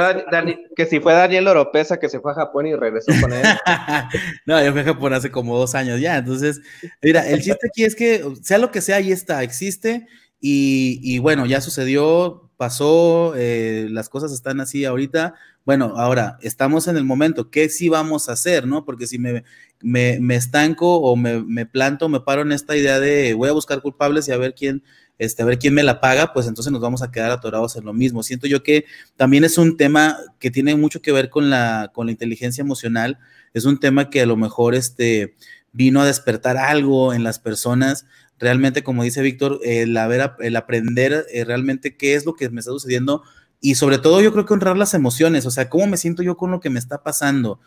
[0.77, 3.43] que, si fue Daniel Oropesa que se fue a Japón y regresó con él.
[4.47, 6.19] no, yo fui a Japón hace como dos años ya.
[6.19, 6.61] Entonces,
[7.01, 10.07] mira, el chiste aquí es que sea lo que sea, ahí está, existe.
[10.43, 15.37] Y, bueno, ya sucedió, pasó, eh, las cosas están así ahorita.
[15.65, 18.85] Bueno, ahora estamos en el momento, ¿qué sí vamos a hacer, no?
[18.85, 19.45] Porque si me,
[19.81, 23.81] me, estanco o me, me planto, me paro en esta idea de voy a buscar
[23.81, 24.83] culpables y a ver quién
[25.23, 27.85] este, a ver quién me la paga, pues entonces nos vamos a quedar atorados en
[27.85, 28.25] lo mismo.
[28.25, 32.07] Siento yo que también es un tema que tiene mucho que ver con la, con
[32.07, 33.19] la inteligencia emocional,
[33.55, 35.37] es un tema que a lo mejor este,
[35.73, 38.07] vino a despertar algo en las personas.
[38.39, 39.97] Realmente, como dice Víctor, el,
[40.41, 43.23] el aprender eh, realmente qué es lo que me está sucediendo
[43.63, 46.37] y sobre todo yo creo que honrar las emociones, o sea, cómo me siento yo
[46.37, 47.61] con lo que me está pasando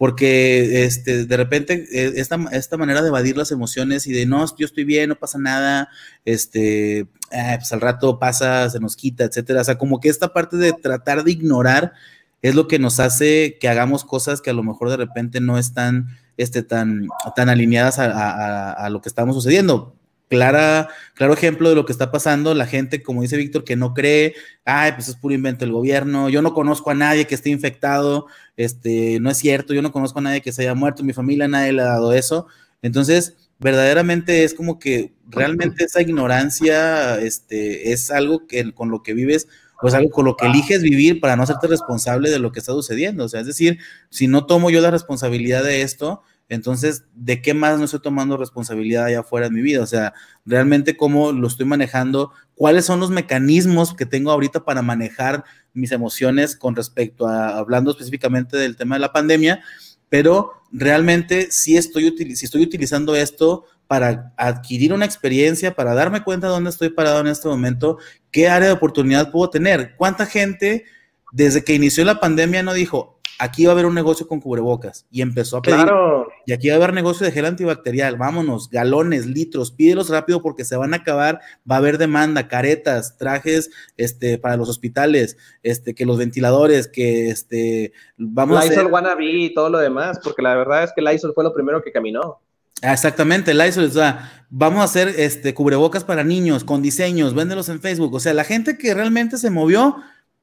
[0.00, 4.46] porque este, de repente eh, esta, esta manera de evadir las emociones y de no,
[4.56, 5.90] yo estoy bien, no pasa nada,
[6.24, 9.60] este, ah, pues al rato pasa, se nos quita, etcétera.
[9.60, 11.92] O sea, como que esta parte de tratar de ignorar
[12.40, 15.58] es lo que nos hace que hagamos cosas que a lo mejor de repente no
[15.58, 16.06] están
[16.38, 19.99] este, tan, tan alineadas a, a lo que estamos sucediendo
[20.30, 23.94] clara, claro ejemplo de lo que está pasando, la gente, como dice Víctor, que no
[23.94, 27.50] cree, ay, pues es puro invento del gobierno, yo no conozco a nadie que esté
[27.50, 31.12] infectado, este, no es cierto, yo no conozco a nadie que se haya muerto, mi
[31.12, 32.46] familia nadie le ha dado eso.
[32.80, 39.14] Entonces, verdaderamente es como que realmente esa ignorancia este, es algo que con lo que
[39.14, 39.48] vives
[39.82, 42.60] o es algo con lo que eliges vivir para no hacerte responsable de lo que
[42.60, 43.24] está sucediendo.
[43.24, 43.78] O sea, es decir,
[44.10, 48.36] si no tomo yo la responsabilidad de esto, entonces, ¿de qué más no estoy tomando
[48.36, 49.82] responsabilidad allá afuera de mi vida?
[49.82, 54.82] O sea, realmente cómo lo estoy manejando, cuáles son los mecanismos que tengo ahorita para
[54.82, 59.62] manejar mis emociones con respecto a, hablando específicamente del tema de la pandemia,
[60.08, 66.48] pero realmente sí estoy, si estoy utilizando esto para adquirir una experiencia, para darme cuenta
[66.48, 67.98] de dónde estoy parado en este momento,
[68.32, 70.84] qué área de oportunidad puedo tener, cuánta gente
[71.32, 75.06] desde que inició la pandemia no dijo, aquí va a haber un negocio con cubrebocas.
[75.10, 75.78] Y empezó a pedir.
[75.78, 76.28] Claro.
[76.46, 78.16] Y aquí va a haber negocio de gel antibacterial.
[78.16, 81.40] Vámonos, galones, litros, pídelos rápido porque se van a acabar.
[81.68, 87.30] Va a haber demanda, caretas, trajes este, para los hospitales, este, que los ventiladores, que
[87.30, 88.92] este, vamos Lysol a hacer...
[88.92, 91.92] wannabe y todo lo demás, porque la verdad es que Lysol fue lo primero que
[91.92, 92.40] caminó.
[92.82, 97.80] Exactamente, Lysol, o sea, vamos a hacer este cubrebocas para niños con diseños, véndelos en
[97.80, 98.14] Facebook.
[98.14, 99.96] O sea, la gente que realmente se movió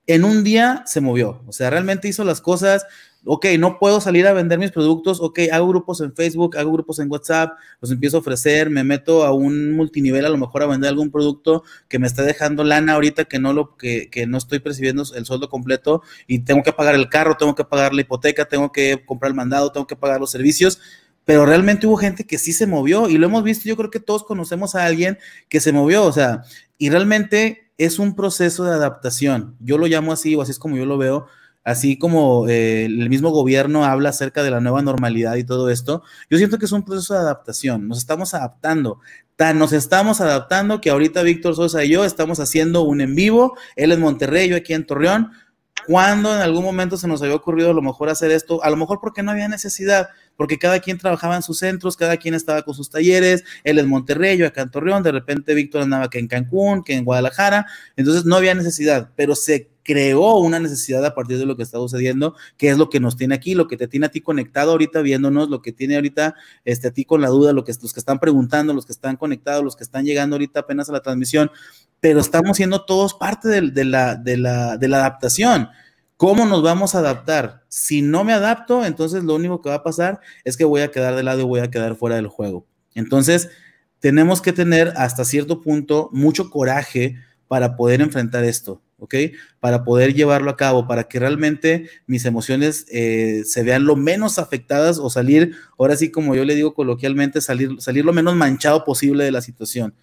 [0.07, 2.85] en un día se movió, o sea, realmente hizo las cosas,
[3.25, 6.99] ok, no puedo salir a vender mis productos, ok, hago grupos en Facebook, hago grupos
[6.99, 10.67] en WhatsApp, los empiezo a ofrecer, me meto a un multinivel a lo mejor a
[10.67, 14.37] vender algún producto que me está dejando lana ahorita que no lo que, que no
[14.37, 18.01] estoy percibiendo el sueldo completo y tengo que pagar el carro, tengo que pagar la
[18.01, 20.79] hipoteca, tengo que comprar el mandado, tengo que pagar los servicios,
[21.25, 23.99] pero realmente hubo gente que sí se movió y lo hemos visto, yo creo que
[23.99, 25.17] todos conocemos a alguien
[25.49, 26.43] que se movió, o sea,
[26.77, 29.55] y realmente es un proceso de adaptación.
[29.59, 31.27] Yo lo llamo así, o así es como yo lo veo,
[31.67, 36.01] así como eh, el mismo gobierno habla acerca de la nueva normalidad y todo esto,
[36.29, 39.01] yo siento que es un proceso de adaptación, nos estamos adaptando,
[39.35, 43.57] tan nos estamos adaptando que ahorita Víctor Sosa y yo estamos haciendo un en vivo,
[43.75, 45.31] él en Monterrey, yo aquí en Torreón,
[45.87, 48.75] cuando en algún momento se nos había ocurrido a lo mejor hacer esto, a lo
[48.75, 52.63] mejor porque no había necesidad, porque cada quien trabajaba en sus centros, cada quien estaba
[52.63, 56.19] con sus talleres, él en Monterrey, yo acá en Torreón, de repente Víctor andaba que
[56.19, 61.15] en Cancún, que en Guadalajara, entonces no había necesidad, pero se creó una necesidad a
[61.15, 63.77] partir de lo que está sucediendo, que es lo que nos tiene aquí, lo que
[63.77, 67.21] te tiene a ti conectado ahorita viéndonos, lo que tiene ahorita este, a ti con
[67.21, 70.03] la duda, lo que, los que están preguntando, los que están conectados, los que están
[70.03, 71.49] llegando ahorita apenas a la transmisión,
[72.01, 75.69] pero estamos siendo todos parte de, la, de, la, de la adaptación.
[76.17, 77.63] ¿Cómo nos vamos a adaptar?
[77.69, 80.91] Si no me adapto, entonces lo único que va a pasar es que voy a
[80.91, 82.67] quedar de lado y voy a quedar fuera del juego.
[82.93, 83.49] Entonces,
[83.99, 87.15] tenemos que tener hasta cierto punto mucho coraje
[87.47, 89.15] para poder enfrentar esto, ¿ok?
[89.59, 94.39] Para poder llevarlo a cabo, para que realmente mis emociones eh, se vean lo menos
[94.39, 98.83] afectadas o salir, ahora sí como yo le digo coloquialmente, salir, salir lo menos manchado
[98.83, 99.93] posible de la situación.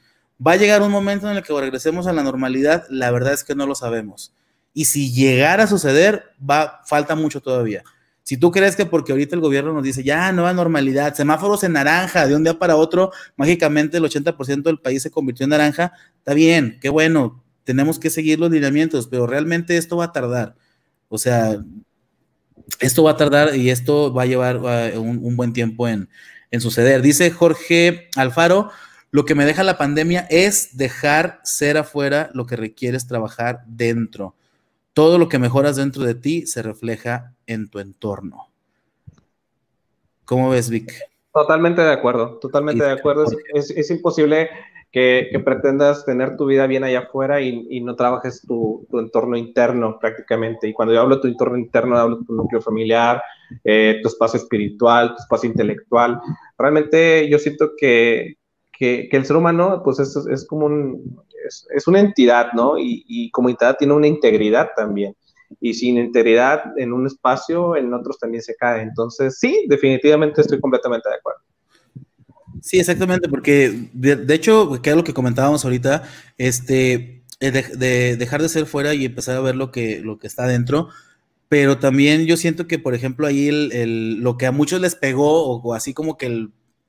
[0.44, 3.44] Va a llegar un momento en el que regresemos a la normalidad, la verdad es
[3.44, 4.32] que no lo sabemos.
[4.72, 7.84] Y si llegara a suceder, va, falta mucho todavía.
[8.24, 11.74] Si tú crees que porque ahorita el gobierno nos dice, ya, nueva normalidad, semáforos en
[11.74, 15.92] naranja, de un día para otro, mágicamente el 80% del país se convirtió en naranja,
[16.18, 20.54] está bien, qué bueno, tenemos que seguir los lineamientos, pero realmente esto va a tardar.
[21.08, 21.62] O sea,
[22.80, 24.58] esto va a tardar y esto va a llevar
[24.96, 26.08] un, buen tiempo en,
[26.50, 27.02] en suceder.
[27.02, 28.70] Dice Jorge Alfaro,
[29.10, 34.34] lo que me deja la pandemia es dejar ser afuera lo que requieres trabajar dentro
[34.94, 38.48] todo lo que mejoras dentro de ti se refleja en tu entorno.
[40.24, 40.94] ¿Cómo ves, Vic?
[41.32, 43.26] Totalmente de acuerdo, totalmente de acuerdo.
[43.52, 44.48] Es, imposible
[44.94, 50.68] que, pretendas tener tu vida bien allá afuera y, no trabajes tu, entorno interno prácticamente.
[50.68, 53.20] Y cuando yo hablo de tu entorno interno, hablo de tu núcleo familiar,
[53.64, 56.20] eh, tu espacio espiritual, tu espacio intelectual.
[56.56, 58.36] Realmente yo siento que,
[58.78, 61.18] el ser humano pues es, es como un,
[61.74, 62.74] es, una entidad, ¿no?
[62.78, 65.16] Y, como entidad tiene una integridad también.
[65.60, 68.82] Y sin integridad en un espacio, en otros también se cae.
[68.82, 71.40] Entonces, sí, definitivamente estoy completamente de acuerdo.
[72.62, 76.04] Sí, exactamente, porque de, hecho, que es lo que comentábamos ahorita,
[76.38, 80.26] este, eh, de, dejar de ser fuera y empezar a ver lo que, lo que
[80.26, 80.88] está dentro,
[81.48, 85.46] pero también yo siento que, por ejemplo, ahí el, lo que a muchos les pegó,
[85.46, 86.26] o, así como que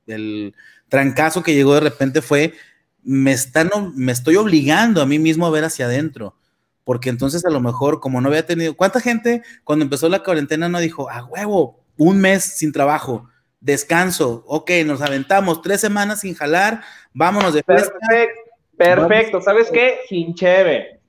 [0.06, 0.54] el,
[0.88, 2.54] trancazo que llegó de repente fue
[3.02, 6.36] me, están, me estoy obligando a mí mismo a ver hacia adentro.
[6.84, 10.68] Porque entonces a lo mejor, como no había tenido, ¿cuánta gente cuando empezó la cuarentena
[10.68, 13.28] no dijo, a huevo, un mes sin trabajo,
[13.66, 17.92] descanso, ok, nos aventamos tres semanas sin jalar, vámonos de fiesta.
[17.98, 18.40] Perfecto,
[18.76, 19.40] perfecto.
[19.40, 19.98] ¿sabes qué?
[20.08, 21.00] Sin cheve.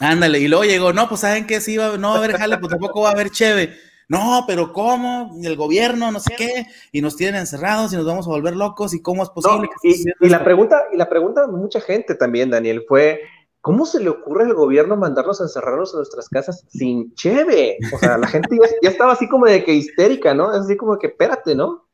[0.00, 2.70] Ándale, y luego llegó, no, pues saben que sí, no va a haber jale, pues
[2.70, 3.76] tampoco va a haber cheve.
[4.08, 5.36] No, pero ¿cómo?
[5.42, 8.94] El gobierno, no sé qué, y nos tienen encerrados y nos vamos a volver locos,
[8.94, 9.68] ¿y cómo es posible?
[9.82, 13.20] y, la pregunta, y la pregunta de mucha gente también, Daniel, fue,
[13.64, 17.78] ¿cómo se le ocurre al gobierno mandarnos a encerrarnos en nuestras casas sin cheve?
[17.94, 20.50] O sea, la gente ya, estaba así como de que histérica, ¿no?
[20.50, 21.88] Así como que, espérate, ¿no?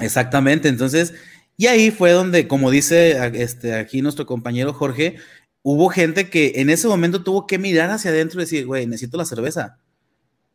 [0.00, 1.12] Exactamente, entonces,
[1.56, 5.16] y ahí fue donde, como dice este, aquí nuestro compañero Jorge,
[5.62, 9.16] hubo gente que en ese momento tuvo que mirar hacia adentro y decir, güey, necesito
[9.16, 9.78] la cerveza.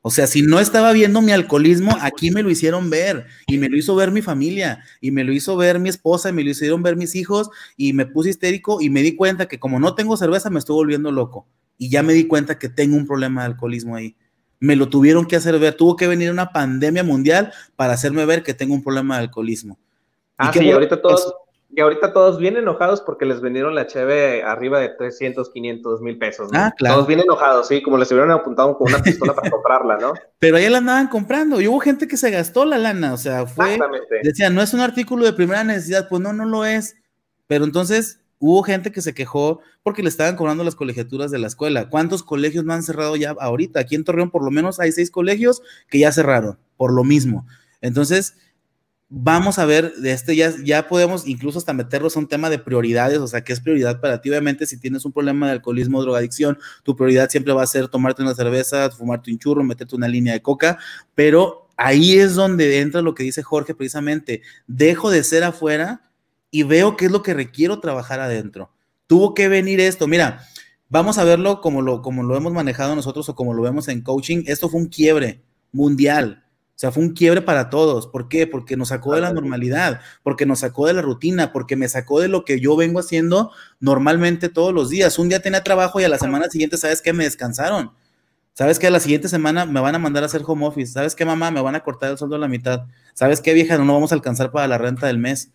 [0.01, 3.67] O sea, si no estaba viendo mi alcoholismo, aquí me lo hicieron ver y me
[3.67, 6.51] lo hizo ver mi familia y me lo hizo ver mi esposa y me lo
[6.51, 9.95] hicieron ver mis hijos y me puse histérico y me di cuenta que como no
[9.95, 13.41] tengo cerveza me estoy volviendo loco y ya me di cuenta que tengo un problema
[13.41, 14.15] de alcoholismo ahí.
[14.61, 18.43] Me lo tuvieron que hacer ver, tuvo que venir una pandemia mundial para hacerme ver
[18.43, 19.79] que tengo un problema de alcoholismo.
[20.37, 21.33] Ah, y sí, ahorita todos,
[21.71, 26.17] y ahorita todos vienen enojados porque les vendieron la cheve arriba de 300, 500 mil
[26.17, 26.51] pesos.
[26.51, 26.59] ¿no?
[26.59, 26.95] Ah, claro.
[26.95, 30.13] Todos vienen enojados, sí, como les hubieran apuntado con una pistola para comprarla, ¿no?
[30.39, 33.45] Pero ahí la andaban comprando y hubo gente que se gastó la lana, o sea,
[33.45, 33.77] fue.
[34.23, 36.95] Decían, no es un artículo de primera necesidad, pues no, no lo es.
[37.45, 41.47] Pero entonces hubo gente que se quejó porque le estaban cobrando las colegiaturas de la
[41.47, 41.89] escuela.
[41.89, 43.79] ¿Cuántos colegios no han cerrado ya ahorita?
[43.79, 47.45] Aquí en Torreón, por lo menos, hay seis colegios que ya cerraron, por lo mismo.
[47.81, 48.35] Entonces
[49.09, 52.59] vamos a ver, de este ya, ya podemos incluso hasta meterlos a un tema de
[52.59, 54.29] prioridades, o sea, ¿qué es prioridad para ti?
[54.29, 57.87] Obviamente, si tienes un problema de alcoholismo o drogadicción, tu prioridad siempre va a ser
[57.87, 60.77] tomarte una cerveza, fumarte un churro, meterte una línea de coca,
[61.15, 66.03] pero ahí es donde entra lo que dice Jorge precisamente, dejo de ser afuera
[66.51, 68.71] y veo qué es lo que requiero trabajar adentro.
[69.07, 70.45] Tuvo que venir esto, mira,
[70.87, 74.01] vamos a verlo como lo, como lo hemos manejado nosotros o como lo vemos en
[74.01, 75.41] coaching, esto fue un quiebre
[75.71, 76.43] mundial
[76.79, 78.07] sea, fue un quiebre para todos.
[78.07, 78.47] ¿Por qué?
[78.47, 82.21] Porque nos sacó de la normalidad, porque nos sacó de la rutina, porque me sacó
[82.21, 85.19] de lo que yo vengo haciendo normalmente todos los días.
[85.19, 87.11] Un día tenía trabajo y a la semana siguiente, ¿sabes qué?
[87.11, 87.91] Me descansaron.
[88.53, 88.87] ¿Sabes qué?
[88.87, 90.93] A la siguiente semana me van a mandar a hacer home office.
[90.93, 91.51] ¿Sabes qué, mamá?
[91.51, 92.85] Me van a cortar el sueldo a la mitad.
[93.13, 93.77] ¿Sabes qué, vieja?
[93.77, 95.51] No vamos a alcanzar para la renta del mes.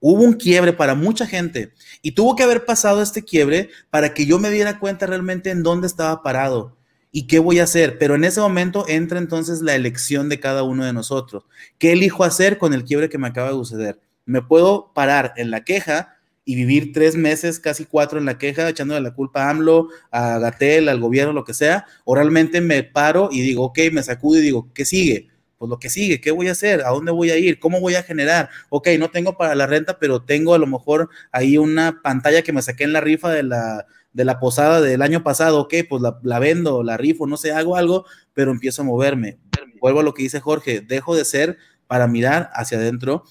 [0.00, 4.26] Hubo un quiebre para mucha gente y tuvo que haber pasado este quiebre para que
[4.26, 6.75] yo me diera cuenta realmente en dónde estaba parado
[7.16, 7.96] ¿Y qué voy a hacer?
[7.96, 11.44] Pero en ese momento entra entonces la elección de cada uno de nosotros.
[11.78, 13.98] ¿Qué elijo hacer con el quiebre que me acaba de suceder?
[14.26, 18.68] Me puedo parar en la queja y vivir tres meses, casi cuatro en la queja,
[18.68, 22.82] echándole la culpa a AMLO, a Gatel, al gobierno, lo que sea, o realmente me
[22.82, 25.28] paro y digo, ok, me sacudo y digo, ¿qué sigue?
[25.58, 26.82] Pues lo que sigue, ¿qué voy a hacer?
[26.82, 27.58] ¿A dónde voy a ir?
[27.58, 28.50] ¿Cómo voy a generar?
[28.68, 32.52] Ok, no tengo para la renta, pero tengo a lo mejor ahí una pantalla que
[32.52, 33.86] me saqué en la rifa de la,
[34.16, 37.76] de la posada del año pasado, ok, pues la, vendo, la rifo, no sé, hago
[37.76, 39.38] algo, pero empiezo a moverme.
[39.78, 43.24] Vuelvo a lo que dice Jorge, dejo de ser para mirar hacia adentro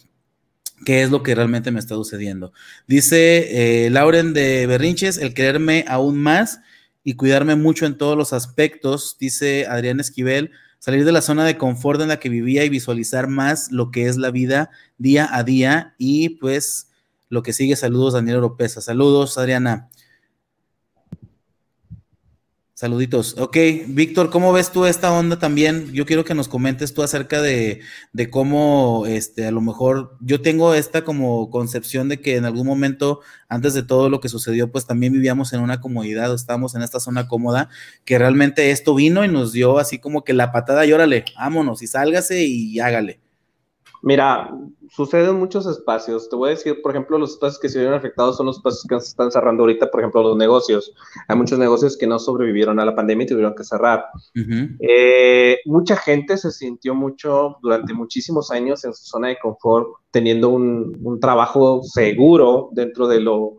[0.86, 2.53] qué es lo que realmente me está sucediendo.
[2.86, 6.59] Dice eh, Lauren de Berrinches, el quererme aún más
[7.03, 10.51] y cuidarme mucho en todos los aspectos, dice Adrián Esquivel,
[10.86, 14.05] salir de la zona de confort en la que vivía y visualizar más lo que
[14.05, 14.69] es la vida
[14.99, 16.91] día a día y pues
[17.27, 19.89] lo que sigue, saludos Daniel Oropesa, saludos Adriana.
[22.86, 23.36] Saluditos.
[23.39, 23.57] Ok,
[23.88, 25.91] Víctor, ¿cómo ves tú esta onda también?
[25.91, 27.81] Yo quiero que nos comentes tú acerca de,
[28.13, 32.67] de, cómo, este, a lo mejor, yo tengo esta como concepción de que en algún
[32.67, 36.83] momento, antes de todo lo que sucedió, pues también vivíamos en una comodidad, estábamos en
[36.83, 37.69] esta zona cómoda,
[38.05, 41.81] que realmente esto vino y nos dio así como que la patada y órale, vámonos
[41.81, 43.24] y sálgase y hágale.
[44.06, 44.56] Mira,
[44.88, 46.30] sucede en muchos espacios.
[46.30, 48.86] Te voy a decir, por ejemplo, los espacios que se vieron afectados son los espacios
[48.88, 50.93] que se están cerrando ahorita, por ejemplo, los negocios.
[51.28, 54.06] Hay muchos negocios que no sobrevivieron a la pandemia y tuvieron que cerrar.
[54.80, 60.49] Eh, mucha gente se sintió mucho durante muchísimos años en su zona de confort, teniendo
[60.49, 63.56] un, trabajo seguro dentro de, lo,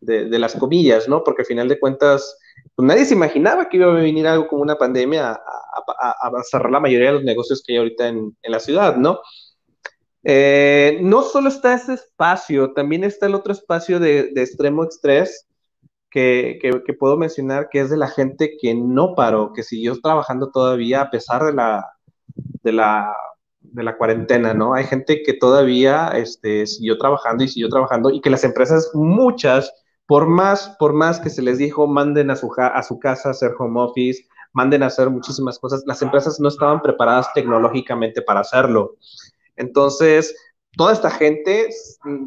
[0.00, 1.24] de, las comillas, ¿no?
[1.24, 2.38] Porque al final de cuentas,
[2.76, 6.78] pues nadie se imaginaba que iba a venir algo como una pandemia a, cerrar la
[6.78, 9.18] mayoría de los negocios que hay ahorita en, en la ciudad, ¿no?
[10.24, 15.46] Eh, no solo está ese espacio, también está el otro espacio de, extremo estrés
[16.10, 16.58] que,
[16.98, 21.10] puedo mencionar, que es de la gente que no paró, que siguió trabajando todavía a
[21.10, 21.52] pesar de
[22.72, 23.14] la,
[23.96, 24.74] cuarentena, ¿no?
[24.74, 29.72] Hay gente que todavía este, siguió trabajando y siguió trabajando y que las empresas, muchas,
[30.06, 33.32] por más, por más que se les dijo, manden a su, a su casa a
[33.32, 38.40] hacer home office, manden a hacer muchísimas cosas, las empresas no estaban preparadas tecnológicamente para
[38.40, 38.96] hacerlo.
[39.58, 40.34] Entonces,
[40.76, 41.68] toda esta gente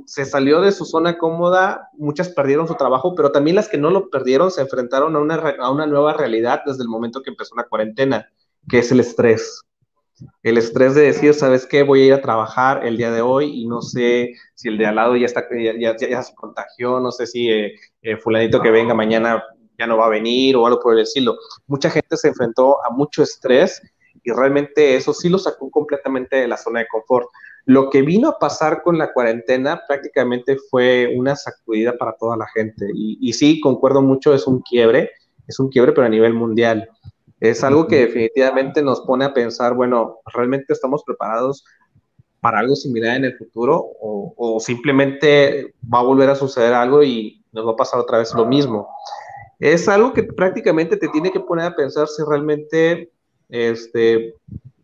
[0.05, 3.89] se salió de su zona cómoda, muchas perdieron su trabajo, pero también las que no
[3.89, 7.55] lo perdieron se enfrentaron a una, a una nueva realidad desde el momento que empezó
[7.55, 8.27] la cuarentena,
[8.69, 9.61] que es el estrés.
[10.43, 11.83] El estrés de decir, ¿sabes qué?
[11.83, 14.85] Voy a ir a trabajar el día de hoy y no sé si el de
[14.85, 18.69] al lado ya, está, ya, ya, se contagió, no sé si eh, eh, fulanito que
[18.69, 19.43] venga mañana
[19.79, 21.37] ya no va a venir o algo por el estilo.
[21.65, 23.81] Mucha gente se enfrentó a mucho estrés
[24.23, 27.27] y realmente eso sí lo sacó completamente de la zona de confort.
[27.65, 32.47] Lo que vino a pasar con la cuarentena prácticamente fue una sacudida para toda la
[32.47, 35.11] gente y, y sí, concuerdo mucho, es un quiebre,
[35.47, 36.89] es un quiebre pero a nivel mundial.
[37.39, 41.65] Es algo que definitivamente nos pone a pensar, bueno, ¿realmente estamos preparados
[42.41, 47.03] para algo similar en el futuro o, o, simplemente va a volver a suceder algo
[47.03, 48.89] y nos va a pasar otra vez lo mismo.
[49.59, 53.11] Es algo que prácticamente te tiene que poner a pensar si realmente
[53.51, 54.35] este,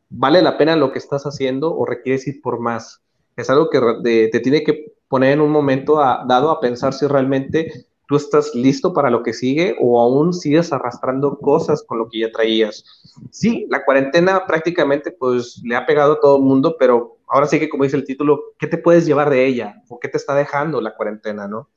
[0.09, 3.01] ¿vale la pena lo que estás haciendo o requieres ir por más?
[3.35, 7.87] Es algo que te tiene que poner en un momento dado a pensar si realmente
[8.07, 12.19] tú estás listo para lo que sigue o aún sigues arrastrando cosas con lo que
[12.19, 12.83] ya traías.
[13.31, 17.59] Sí, la cuarentena prácticamente pues le ha pegado a todo el mundo, pero ahora sí
[17.59, 19.83] que como dice el título, ¿qué te puedes llevar de ella?
[19.89, 21.69] ¿O qué te está dejando la cuarentena, no?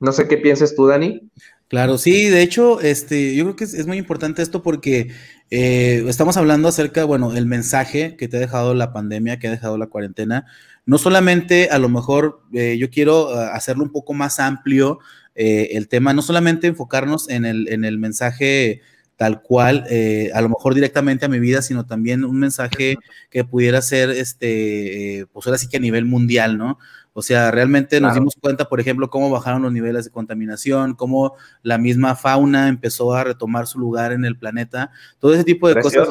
[0.00, 1.30] No sé qué pienses tú, Dani.
[1.70, 5.12] Claro, sí, de hecho, este, yo creo que es, muy importante esto porque
[5.52, 9.52] eh, estamos hablando acerca, bueno, el mensaje que te ha dejado la pandemia, que ha
[9.52, 10.46] dejado la cuarentena.
[10.84, 14.98] No solamente, a lo mejor, eh, yo quiero eh, hacerlo un poco más amplio
[15.36, 18.82] el tema, no solamente enfocarnos en el, en el mensaje
[19.16, 19.86] tal cual,
[20.34, 22.96] a lo mejor directamente a mi vida, sino también un mensaje
[23.30, 26.78] que pudiera ser, este, pues ahora sí que a nivel mundial, ¿no?
[27.20, 31.34] O sea, realmente nos dimos cuenta, por ejemplo, cómo bajaron los niveles de contaminación, cómo
[31.62, 35.82] la misma fauna empezó a retomar su lugar en el planeta, todo ese tipo de
[35.82, 36.08] cosas.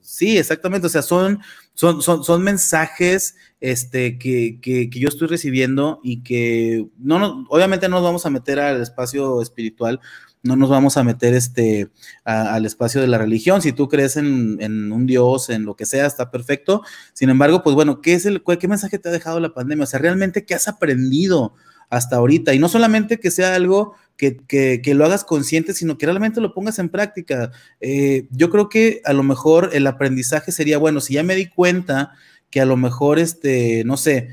[0.00, 0.86] sí, exactamente.
[0.86, 1.40] O sea, son,
[1.74, 7.44] son, son, son mensajes este, que, que, que, yo estoy recibiendo y que no, no,
[7.48, 9.98] obviamente no nos vamos a meter al espacio espiritual,
[10.46, 11.88] no nos vamos a meter este,
[12.24, 13.62] al espacio de la religión.
[13.62, 16.82] Si tú crees en, un Dios, en lo que sea, está perfecto.
[17.12, 19.84] Sin embargo, pues bueno, ¿qué, es el, ¿qué mensaje te ha dejado la pandemia?
[19.84, 21.54] O sea, realmente, ¿qué has aprendido
[21.90, 22.54] hasta ahorita?
[22.54, 26.78] Y no solamente que sea algo que, lo hagas consciente, sino que realmente lo pongas
[26.78, 27.50] en práctica.
[27.80, 31.48] Eh, yo creo que a lo mejor el aprendizaje sería, bueno, si ya me di
[31.48, 32.12] cuenta
[32.50, 34.28] que a lo mejor, este, no sé,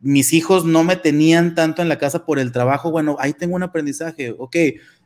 [0.00, 3.56] mis hijos no me tenían tanto en la casa por el trabajo, bueno, ahí tengo
[3.56, 4.56] un aprendizaje, ok,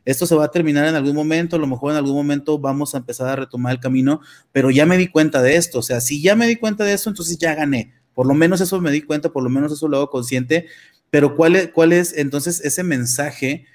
[0.09, 2.95] esto se va a terminar en algún momento, a lo mejor en algún momento vamos
[2.95, 6.01] a empezar a retomar el camino, pero ya me di cuenta de esto, o sea,
[6.01, 8.91] si ya me di cuenta de esto, entonces ya gané, Por lo menos eso me
[8.91, 10.67] di cuenta, por lo menos eso lo hago consciente,
[11.09, 13.65] pero ¿cuál es, cuál es entonces ese mensaje?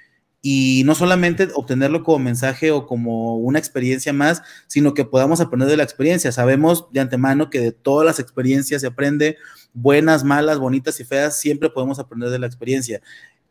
[0.46, 5.70] y no solamente obtenerlo como mensaje o como una experiencia más, sino que podamos aprender
[5.70, 6.32] de la experiencia.
[6.32, 9.38] Sabemos de antemano que de todas las experiencias se aprende,
[9.72, 13.00] buenas, malas, bonitas y feas, siempre podemos aprender de la experiencia.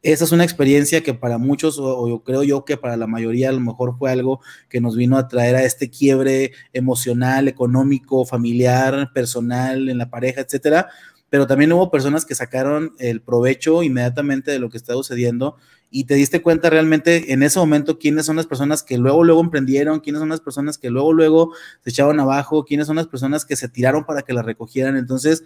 [0.03, 3.47] Esa es una experiencia que para muchos, o, yo creo yo que para la mayoría
[3.47, 8.25] a lo mejor fue algo que nos vino a traer a este quiebre emocional, económico,
[8.25, 10.89] familiar, personal, en la pareja, etcétera.
[11.29, 15.55] Pero también hubo personas que sacaron el provecho inmediatamente de lo que está sucediendo
[15.89, 19.41] y te diste cuenta realmente en ese momento quiénes son las personas que luego, luego
[19.41, 23.45] emprendieron, quiénes son las personas que luego, luego se echaban abajo, quiénes son las personas
[23.45, 24.97] que se tiraron para que la recogieran.
[24.97, 25.43] Entonces,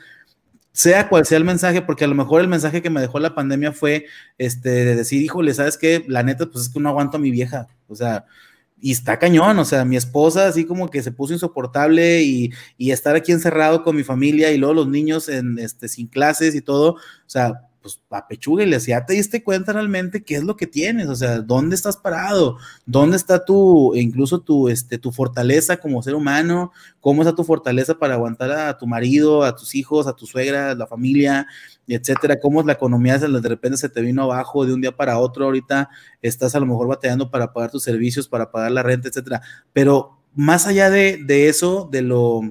[0.78, 3.34] sea cual sea el mensaje, porque a lo mejor el mensaje que me dejó la
[3.34, 4.06] pandemia fue
[4.38, 6.06] este, de decir, híjole, ¿sabes qué?
[6.08, 7.68] La neta, pues es que no aguanto a mi vieja.
[7.88, 8.26] O sea,
[8.80, 12.92] y está cañón, o sea, mi esposa así como que se puso insoportable y, y
[12.92, 16.62] estar aquí encerrado con mi familia y luego los niños en, este, sin clases y
[16.62, 17.54] todo, o sea,
[17.96, 21.76] pues apechúgueles, ya te diste cuenta realmente qué es lo que tienes, o sea, dónde
[21.76, 27.36] estás parado, dónde está tu, incluso tu, este, tu fortaleza como ser humano, cómo está
[27.36, 30.88] tu fortaleza para aguantar a tu marido, a tus hijos, a tu suegra, a la
[30.88, 31.48] familia,
[31.88, 35.20] etcétera, cómo es la economía de repente se te vino abajo de un día para
[35.20, 35.90] otro, ahorita
[36.22, 39.42] estás a lo mejor batallando para pagar tus servicios, para pagar la renta, etcétera,
[39.74, 42.42] pero más allá de, de eso, de lo,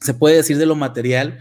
[0.00, 1.38] se puede decir de lo material,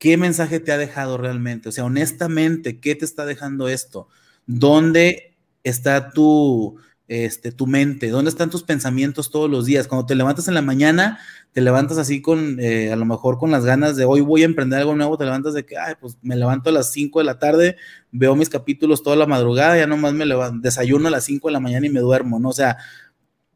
[0.00, 1.68] ¿Qué mensaje te ha dejado realmente?
[1.68, 4.08] O sea, honestamente, ¿qué te está dejando esto?
[4.46, 8.08] ¿Dónde está tu, este, tu mente?
[8.08, 9.88] ¿Dónde están tus pensamientos todos los días?
[9.88, 11.18] Cuando te levantas en la mañana,
[11.52, 14.46] te levantas así con, eh, a lo mejor con las ganas de hoy voy a
[14.46, 17.26] emprender algo nuevo, te levantas de que, ay, pues me levanto a las 5 de
[17.26, 17.76] la tarde,
[18.10, 20.24] veo mis capítulos toda la madrugada, ya nomás me
[20.62, 22.48] desayuno a las 5 de la mañana y me duermo, ¿no?
[22.48, 22.78] O sea,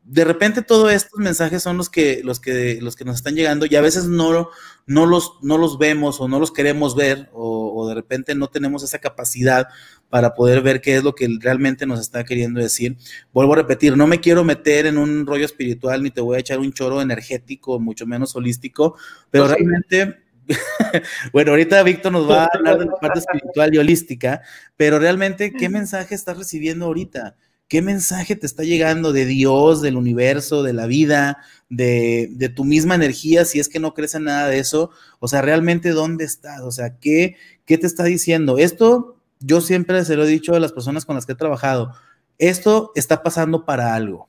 [0.04, 3.64] de repente todos estos mensajes son los que, los que, los que nos están llegando
[3.64, 4.50] y a veces no,
[4.86, 8.82] no, los, no los vemos o no los queremos ver o, de repente no tenemos
[8.82, 9.68] esa capacidad
[10.08, 12.96] para poder ver qué es lo que realmente nos está queriendo decir.
[13.32, 16.40] Vuelvo a repetir, no me quiero meter en un rollo espiritual ni te voy a
[16.40, 18.96] echar un choro energético, mucho menos holístico,
[19.30, 20.24] pero realmente
[21.32, 24.42] bueno, ahorita Víctor nos va a hablar de la parte espiritual y holística,
[24.76, 27.36] pero realmente, ¿qué mensaje estás recibiendo ahorita?
[27.68, 31.38] ¿Qué mensaje te está llegando de Dios, del universo, de la vida,
[31.70, 34.90] de, de, tu misma energía, si es que no crees en nada de eso?
[35.18, 36.60] O sea, realmente, ¿dónde estás?
[36.60, 38.58] O sea, ¿qué, qué te está diciendo?
[38.58, 41.92] Esto, yo siempre se lo he dicho a las personas con las que he trabajado,
[42.38, 44.28] esto está pasando para algo.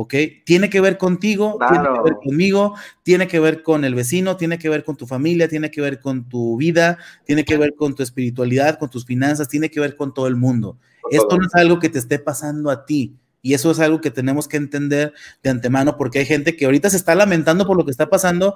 [0.00, 0.14] ¿Ok?
[0.44, 4.58] Tiene que ver contigo, tiene que ver conmigo, tiene que ver con el vecino, tiene
[4.58, 6.96] que ver con tu familia, tiene que ver con tu vida,
[7.26, 10.36] tiene que ver con tu espiritualidad, con tus finanzas, tiene que ver con todo el
[10.36, 10.78] mundo.
[11.10, 13.14] Esto no es algo que te esté pasando a ti.
[13.42, 16.88] Y eso es algo que tenemos que entender de antemano porque hay gente que ahorita
[16.90, 18.54] se está lamentando por lo que está pasando,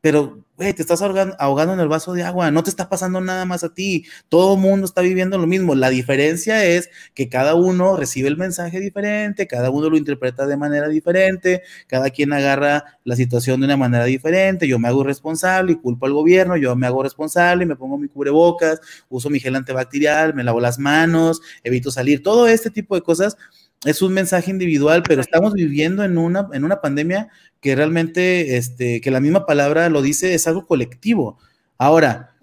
[0.00, 3.44] pero, güey, te estás ahogando, en el vaso de agua, no te está pasando nada
[3.44, 5.74] más a ti, todo el mundo está viviendo lo mismo.
[5.74, 10.56] La diferencia es que cada uno recibe el mensaje diferente, cada uno lo interpreta de
[10.56, 15.72] manera diferente, cada quien agarra la situación de una manera diferente, yo me hago responsable
[15.72, 18.80] y culpo al gobierno, yo me hago responsable, me pongo mi cubrebocas,
[19.10, 23.36] uso mi gel antibacterial, me lavo las manos, evito salir, todo este tipo de cosas
[23.84, 27.28] es un mensaje individual, pero estamos viviendo en una, en una pandemia
[27.60, 31.38] que realmente, este, que la misma palabra lo dice, es algo colectivo.
[31.78, 32.36] Ahora,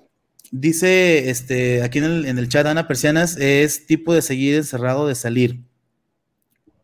[0.52, 5.08] dice este, aquí en el, en el chat Ana Persianas, es tipo de seguir encerrado,
[5.08, 5.60] de salir.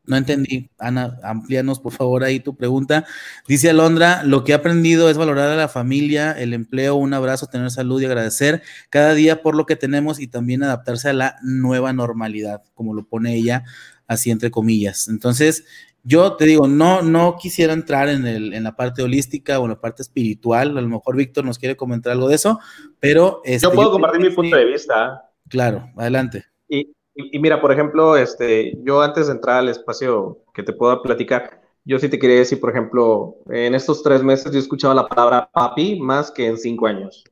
[0.06, 0.70] No entendí.
[0.80, 3.06] Ana, amplíanos por favor ahí tu pregunta.
[3.48, 7.48] Dice Alondra, lo que he aprendido es valorar a la familia, el empleo, un abrazo,
[7.48, 11.38] tener salud y agradecer cada día por lo que tenemos y también adaptarse a la
[11.42, 13.64] nueva normalidad, como lo pone ella
[14.08, 15.08] así entre comillas.
[15.08, 15.66] Entonces,
[16.04, 19.70] yo te digo, no, no quisiera entrar en, el, en la parte holística o en
[19.70, 20.78] la parte espiritual.
[20.78, 22.60] A lo mejor Víctor nos quiere comentar algo de eso,
[23.00, 23.42] pero...
[23.46, 25.30] Este, yo puedo compartir mi punto de vista.
[25.48, 26.46] Claro, adelante.
[26.68, 31.02] Y, y, mira, por ejemplo, este, yo antes de entrar al espacio que te puedo
[31.02, 34.94] platicar, yo sí te quería decir, por ejemplo, en estos tres meses yo he escuchado
[34.94, 37.24] la palabra papi más que en cinco años.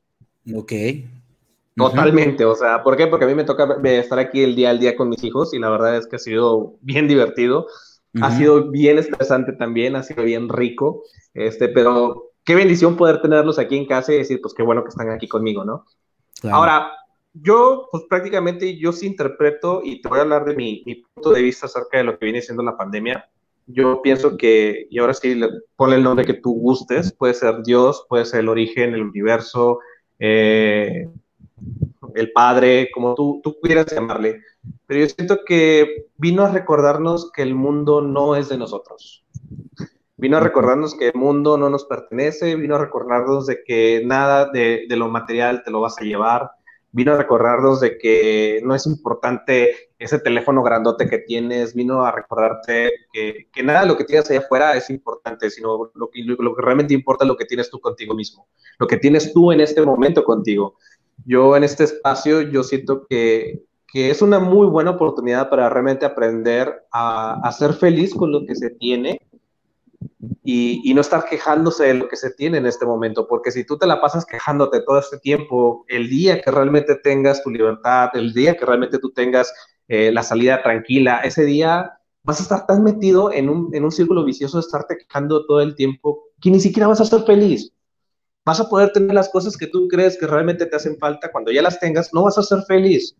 [0.54, 0.72] Ok.
[1.74, 3.06] Totalmente, o sea, ¿por qué?
[3.06, 5.58] Porque a mí me toca estar aquí el día al día con mis hijos y
[5.58, 7.66] la verdad es que ha sido bien divertido,
[8.20, 11.02] ha sido bien estresante también, ha sido bien rico,
[11.32, 14.90] este, pero qué bendición poder tenerlos aquí en casa y decir, pues qué bueno que
[14.90, 15.86] están aquí conmigo, ¿no?
[16.50, 16.92] Ahora,
[17.34, 21.42] yo, pues prácticamente yo sí interpreto y te voy a hablar de mi, punto de
[21.42, 23.28] vista acerca de lo que viene siendo la pandemia.
[23.66, 25.40] Yo pienso que, y ahora sí,
[25.76, 29.78] ponle el nombre que tú gustes, puede ser Dios, puede ser el origen, el universo,
[30.18, 31.08] eh,
[32.14, 34.42] el padre, como tú, tú quieras llamarle.
[34.86, 39.24] Pero yo siento que vino a recordarnos que el mundo no es de nosotros.
[40.16, 44.50] Vino a recordarnos que el mundo no nos pertenece, vino a recordarnos de que nada
[44.52, 46.50] de, de lo material te lo vas a llevar,
[46.92, 52.12] vino a recordarnos de que no es importante ese teléfono grandote que tienes, vino a
[52.12, 56.22] recordarte que, que nada de lo que tienes allá afuera es importante, sino lo que,
[56.22, 58.46] lo que realmente importa es lo que tienes tú contigo mismo,
[58.78, 60.76] lo que tienes tú en este momento contigo.
[61.24, 66.04] Yo en este espacio, yo siento que, que es una muy buena oportunidad para realmente
[66.04, 69.18] aprender a, a ser feliz con lo que se tiene
[70.44, 73.78] y, no estar quejándose de lo que se tiene en este momento, porque si tú
[73.78, 78.32] te la pasas quejándote todo este tiempo, el día que realmente tengas tu libertad, el
[78.32, 79.52] día que realmente tú tengas
[79.88, 83.90] eh, la salida tranquila, ese día vas a estar tan metido en un, en un
[83.90, 87.72] círculo vicioso de estarte quejando todo el tiempo que ni siquiera vas a ser feliz.
[88.44, 91.50] Vas a poder tener las cosas que tú crees que realmente te hacen falta, cuando
[91.50, 93.16] ya las tengas, no vas a ser feliz.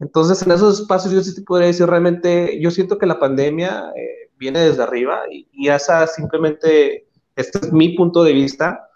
[0.00, 3.92] Entonces, en esos espacios yo sí te podría decir, realmente, yo siento que la pandemia...
[3.96, 8.88] Eh, viene desde arriba y, y esa simplemente, este es mi punto de vista,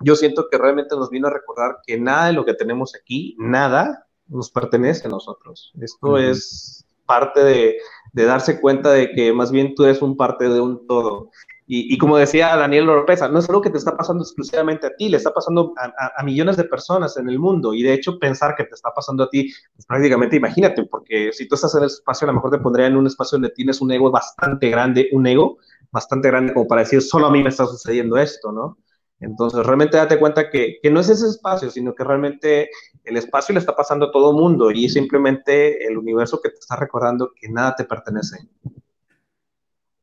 [0.00, 3.36] yo siento que realmente nos vino a recordar que nada de lo que tenemos aquí,
[3.38, 5.72] nada, nos pertenece a nosotros.
[5.80, 7.76] Esto es parte de,
[8.12, 11.30] de, darse cuenta de que más bien tú eres un parte de un todo.
[11.72, 15.08] Y, como decía Daniel López, no es algo que te está pasando exclusivamente a ti,
[15.08, 17.72] le está pasando a, millones de personas en el mundo.
[17.74, 21.46] Y de hecho, pensar que te está pasando a ti, pues prácticamente imagínate, porque si
[21.46, 23.80] tú estás en el espacio, a lo mejor te pondría en un espacio donde tienes
[23.80, 25.58] un ego bastante grande, un ego
[25.92, 28.76] bastante grande como para decir, solo a mí me está sucediendo esto, ¿no?
[29.20, 32.68] Entonces, realmente date cuenta que, que no es ese espacio, sino que realmente
[33.04, 36.74] el espacio le está pasando a todo mundo y simplemente el universo que te está
[36.74, 38.38] recordando que nada te pertenece.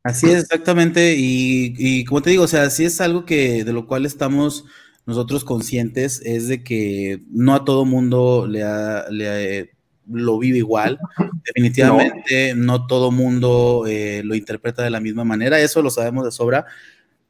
[0.08, 1.16] Así es, exactamente.
[1.18, 4.66] Y, como te digo, o sea, sí es algo que de lo cual estamos
[5.06, 8.64] nosotros conscientes, es de que no a todo mundo le,
[9.12, 9.72] le
[10.10, 10.98] lo vive igual.
[11.46, 16.32] Definitivamente no, todo mundo eh, lo interpreta de la misma manera, eso lo sabemos de
[16.32, 16.66] sobra.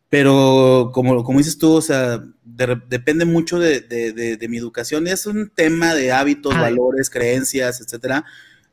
[0.10, 5.06] Pero como, como dices tú, o sea, depende mucho de, de, mi educación.
[5.06, 8.24] Es un tema de hábitos, valores, creencias, etcétera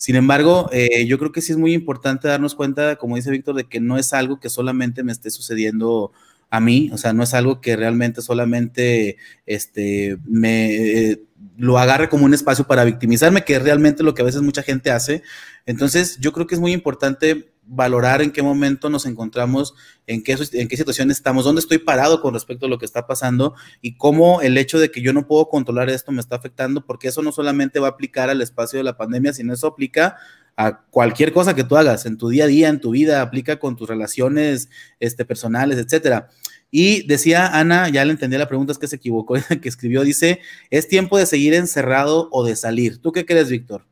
[0.04, 3.54] sin embargo, eh, yo creo que sí es muy importante darnos cuenta, como dice Víctor,
[3.54, 6.12] de que no es algo que solamente me esté sucediendo
[6.50, 11.22] a mí, o sea, no es algo que realmente solamente este, me eh,
[11.56, 14.62] lo agarre como un espacio para victimizarme, que es realmente lo que a veces mucha
[14.62, 15.22] gente hace.
[15.64, 19.74] Entonces, yo creo que es muy importante valorar en qué momento nos encontramos,
[20.06, 23.06] en qué, en qué situación estamos, dónde estoy parado con respecto a lo que está
[23.06, 26.84] pasando y cómo el hecho de que yo no puedo controlar esto me está afectando,
[26.84, 30.16] porque eso no solamente va a aplicar al espacio de la pandemia, sino eso aplica
[30.56, 33.58] a cualquier cosa que tú hagas en tu día a día, en tu vida, aplica
[33.58, 34.68] con tus relaciones
[35.00, 36.28] este, personales, etcétera.
[36.70, 40.40] Y decía Ana, ya le entendí la pregunta, es que se equivocó, que escribió, dice,
[40.70, 42.98] ¿es tiempo de seguir encerrado o de salir?
[43.00, 43.86] ¿Tú qué crees, Víctor?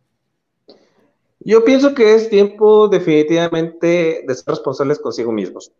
[1.44, 5.72] Yo pienso que es tiempo definitivamente de ser responsables consigo mismos.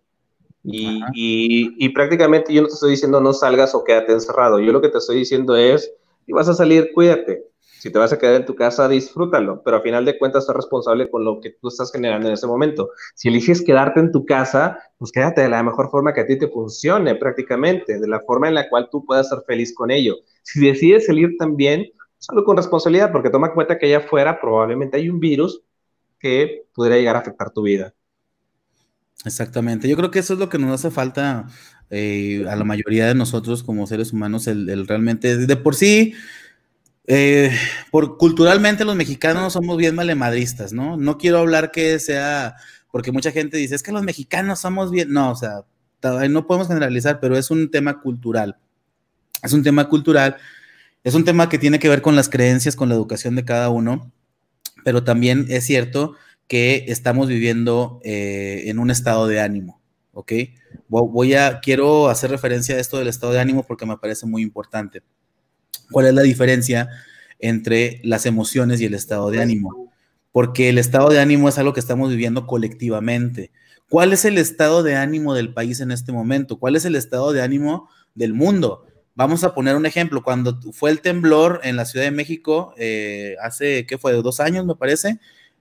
[0.65, 4.61] Y, y, prácticamente yo no te estoy diciendo no salgas o quédate encerrado.
[4.61, 5.93] Yo lo que te estoy diciendo es,
[6.25, 7.45] si vas a salir, cuídate.
[7.61, 9.61] Si te vas a quedar en tu casa, disfrútalo.
[9.65, 12.47] Pero a final de cuentas, ser responsable con lo que tú estás generando en ese
[12.47, 12.91] momento.
[13.17, 16.39] Si eliges quedarte en tu casa, pues quédate de la mejor forma que a ti
[16.39, 20.15] te funcione prácticamente, de la forma en la cual tú puedas ser feliz con ello.
[20.43, 21.91] Si decides salir también,
[22.23, 25.61] salud con responsabilidad, porque toma en cuenta que allá afuera probablemente hay un virus
[26.21, 27.95] que podría llegar a afectar tu vida.
[29.25, 31.47] Exactamente, yo creo que eso es lo que nos hace falta
[31.91, 36.15] eh, a la mayoría de nosotros como seres humanos, el, realmente, de por sí,
[37.09, 37.51] eh,
[37.91, 40.97] por culturalmente los mexicanos somos bien malemadristas, ¿no?
[40.97, 42.55] No quiero hablar que sea,
[42.93, 45.65] porque mucha gente dice, es que los mexicanos somos bien, no, o sea,
[46.31, 48.59] no podemos generalizar, pero es un tema cultural,
[49.43, 50.37] es un tema cultural
[51.05, 53.71] es un tema que tiene que ver con las creencias, con la educación de cada
[53.71, 54.13] uno,
[54.85, 56.15] pero también es cierto
[56.47, 59.81] que estamos viviendo eh, en un estado de ánimo,
[60.13, 60.33] ¿ok?
[60.89, 64.43] Voy a, quiero hacer referencia a esto del estado de ánimo porque me parece muy
[64.43, 65.03] importante.
[65.91, 66.89] ¿Cuál es la diferencia
[67.39, 69.91] entre las emociones y el estado de ánimo?
[70.31, 73.51] Porque el estado de ánimo es algo que estamos viviendo colectivamente.
[73.89, 76.59] ¿Cuál es el estado de ánimo del país en este momento?
[76.59, 78.87] ¿Cuál es el estado de ánimo del mundo?
[79.15, 80.23] Vamos a poner un ejemplo.
[80.23, 84.13] Cuando fue el temblor en la Ciudad de México, eh, hace, ¿qué fue?
[84.15, 85.19] Dos años, me parece.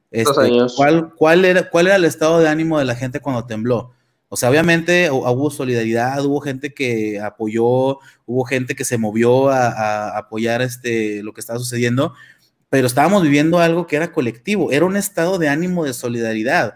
[0.09, 0.73] Este, dos años.
[0.75, 3.93] ¿cuál, cuál, era, ¿Cuál era el estado de ánimo de la gente cuando tembló?
[4.33, 10.17] O sea, obviamente hubo solidaridad, hubo gente que apoyó, hubo gente que se movió a,
[10.17, 12.13] apoyar este, lo que estaba sucediendo,
[12.69, 16.75] pero estábamos viviendo algo que era colectivo, era un estado de ánimo de solidaridad.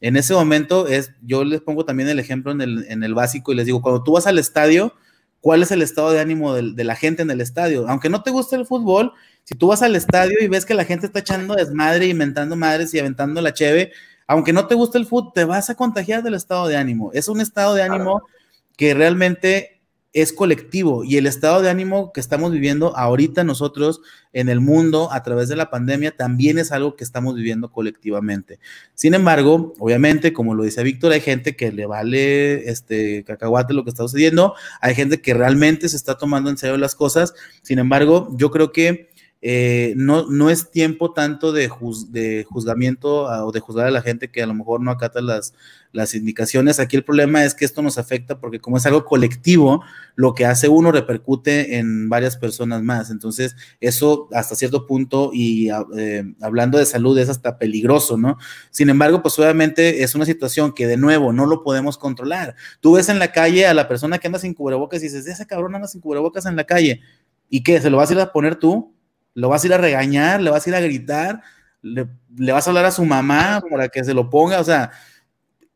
[0.00, 3.52] En ese momento, es, yo les pongo también el ejemplo en el, en el básico
[3.52, 4.94] y les digo, cuando tú vas al estadio,
[5.42, 7.86] cuál es el estado de ánimo de, la gente en el estadio.
[7.88, 9.12] Aunque no te guste el fútbol,
[9.42, 12.94] si tú vas al estadio y ves que la gente está echando desmadre, inventando madres
[12.94, 13.92] y aventando la cheve,
[14.28, 17.10] aunque no te guste el fútbol, te vas a contagiar del estado de ánimo.
[17.12, 18.22] Es un estado de ánimo
[18.76, 19.81] que realmente
[20.12, 24.02] es colectivo y el estado de ánimo que estamos viviendo ahorita nosotros
[24.34, 28.58] en el mundo a través de la pandemia también es algo que estamos viviendo colectivamente.
[28.94, 33.84] Sin embargo, obviamente, como lo dice Víctor, hay gente que le vale este cacahuate lo
[33.84, 37.34] que está sucediendo, hay gente que realmente se está tomando en serio las cosas.
[37.62, 39.11] Sin embargo, yo creo que
[39.44, 44.40] eh, no, no es tiempo tanto de, juzgamiento o de juzgar a la gente que
[44.40, 45.52] a lo mejor no acata las,
[45.90, 46.78] las indicaciones.
[46.78, 49.82] Aquí el problema es que esto nos afecta porque como es algo colectivo,
[50.14, 53.10] lo que hace uno repercute en varias personas más.
[53.10, 58.38] Entonces, eso hasta cierto punto y eh, hablando de salud es hasta peligroso, ¿no?
[58.70, 62.54] Sin embargo, pues obviamente es una situación que de nuevo no lo podemos controlar.
[62.80, 65.46] Tú ves en la calle a la persona que anda sin cubrebocas y dices, ese
[65.48, 67.00] cabrón anda sin cubrebocas en la calle.
[67.48, 67.80] ¿Y qué?
[67.80, 68.94] ¿Se lo vas a ir a poner tú?
[69.34, 71.42] Lo vas a ir a regañar, le vas a ir a gritar,
[71.82, 72.06] le,
[72.52, 74.90] vas a hablar a su mamá para que se lo ponga, o sea,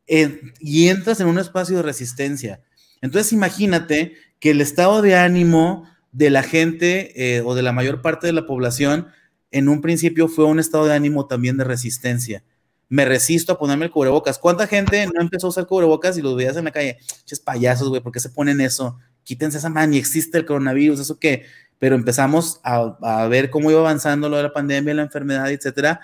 [0.07, 2.61] y entras en un espacio de resistencia.
[3.00, 8.02] Entonces imagínate que el estado de ánimo de la gente eh, o de la mayor
[8.02, 9.09] parte de la población
[9.50, 12.44] en un principio fue un estado de ánimo también de resistencia.
[12.88, 14.38] Me resisto a ponerme el cubrebocas.
[14.38, 16.98] ¿Cuánta gente no empezó a usar cubrebocas y los veías en la calle?
[17.24, 18.96] Ches payasos, güey, ¿por qué se ponen eso?
[19.24, 21.46] Quítense esa mano y existe el coronavirus, eso que
[21.79, 26.01] pero empezamos a, ver cómo iba avanzando lo de la pandemia, la enfermedad, etcétera.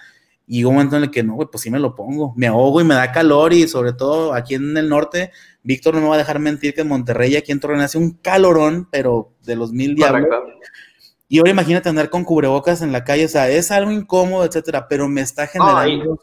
[0.46, 2.34] Y un momento en el que no, pues sí me lo pongo.
[2.36, 5.30] Me ahogo y me da calor y sobre todo aquí en el norte,
[5.62, 8.10] Víctor no me va a dejar mentir que en Monterrey, aquí en Torreón, hace un
[8.10, 10.28] calorón, pero de los mil diablos.
[11.28, 14.86] Y ahora imagínate andar con cubrebocas en la calle, o sea, es algo incómodo, etcétera,
[14.86, 16.20] pero me está generando...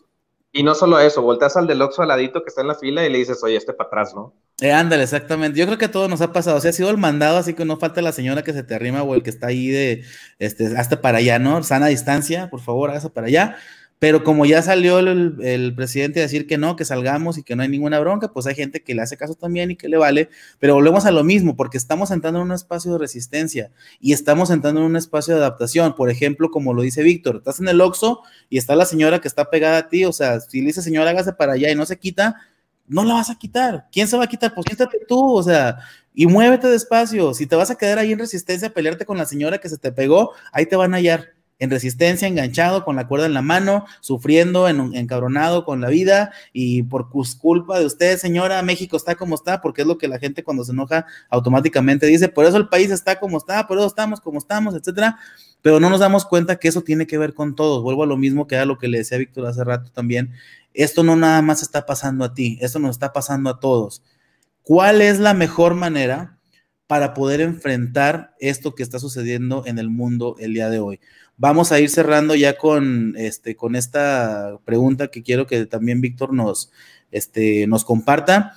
[0.52, 3.04] y, no solo eso, volteas al del Oxxo al ladito que está en la fila
[3.04, 4.36] y le dices, oye, este para atrás, ¿no?
[4.62, 5.58] Eh, ándale, exactamente.
[5.58, 6.58] Yo creo que a todos nos ha pasado.
[6.58, 9.04] O ha sido el mandado, así que no falta la señora que se te arrima
[9.04, 10.04] o el que está ahí de,
[10.40, 11.64] este, hasta para allá, ¿no?
[11.64, 13.58] Sana distancia, por favor, hágase para allá.
[14.00, 17.64] Pero como ya salió el, presidente a decir que no, que salgamos y que no
[17.64, 20.30] hay ninguna bronca, pues hay gente que le hace caso también y que le vale.
[20.58, 24.52] Pero volvemos a lo mismo, porque estamos entrando en un espacio de resistencia y estamos
[24.52, 25.96] entrando en un espacio de adaptación.
[25.96, 29.28] Por ejemplo, como lo dice Víctor, estás en el Oxxo y está la señora que
[29.28, 30.06] está pegada a ti.
[30.06, 32.38] O sea, si le dice señora, hágase para allá y no se quita,
[32.90, 33.88] no la vas a quitar.
[33.92, 34.54] ¿Quién se va a quitar?
[34.54, 35.78] Pues quítate tú, o sea,
[36.14, 37.34] y muévete despacio.
[37.34, 39.92] Si te vas a quedar ahí en resistencia pelearte con la señora que se te
[39.92, 41.30] pegó, ahí te van a hallar.
[41.62, 46.32] En resistencia, enganchado, con la cuerda en la mano, sufriendo, en, encabronado con la vida,
[46.54, 50.20] y por culpa de usted, señora, México está como está, porque es lo que la
[50.20, 53.88] gente cuando se enoja automáticamente dice, por eso el país está como está, por eso
[53.88, 55.18] estamos como estamos, etcétera
[55.62, 57.84] pero no nos damos cuenta que eso tiene que ver con todos.
[57.84, 60.32] Vuelvo a lo mismo que era lo que le decía Víctor hace rato también
[60.74, 64.04] esto no nada más está pasando a ti, esto nos está pasando a todos.
[64.64, 66.38] ¿Cuál es la mejor manera
[66.88, 71.00] para poder enfrentar esto que está sucediendo en el mundo el día de hoy?
[71.38, 76.34] Vamos a ir cerrando ya con, este, con esta pregunta que quiero que también Víctor
[76.34, 76.72] nos,
[77.12, 78.56] este, nos comparta.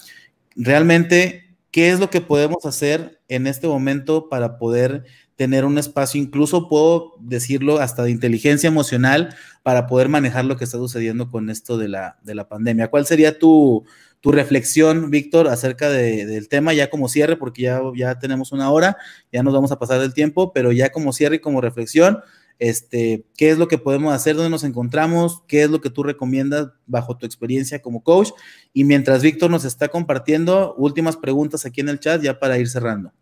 [0.56, 5.04] Realmente, ¿qué es lo que podemos hacer en este momento para poder
[5.36, 10.64] tener un espacio, incluso puedo decirlo hasta de inteligencia emocional para poder manejar lo que
[10.64, 12.88] está sucediendo con esto de la, de la pandemia.
[12.88, 13.84] ¿Cuál sería tu,
[14.22, 18.96] tu reflexión, Víctor, acerca del tema, ya como cierre, porque ya, ya tenemos una hora,
[19.32, 22.20] ya nos vamos a pasar del tiempo, pero ya como cierre y como reflexión,
[22.60, 24.36] este, ¿qué es lo que podemos hacer?
[24.36, 25.42] ¿Dónde nos encontramos?
[25.48, 28.30] ¿Qué es lo que tú recomiendas bajo tu experiencia como coach?
[28.72, 32.68] Y mientras Víctor nos está compartiendo, últimas preguntas aquí en el chat ya para ir
[32.68, 33.12] cerrando.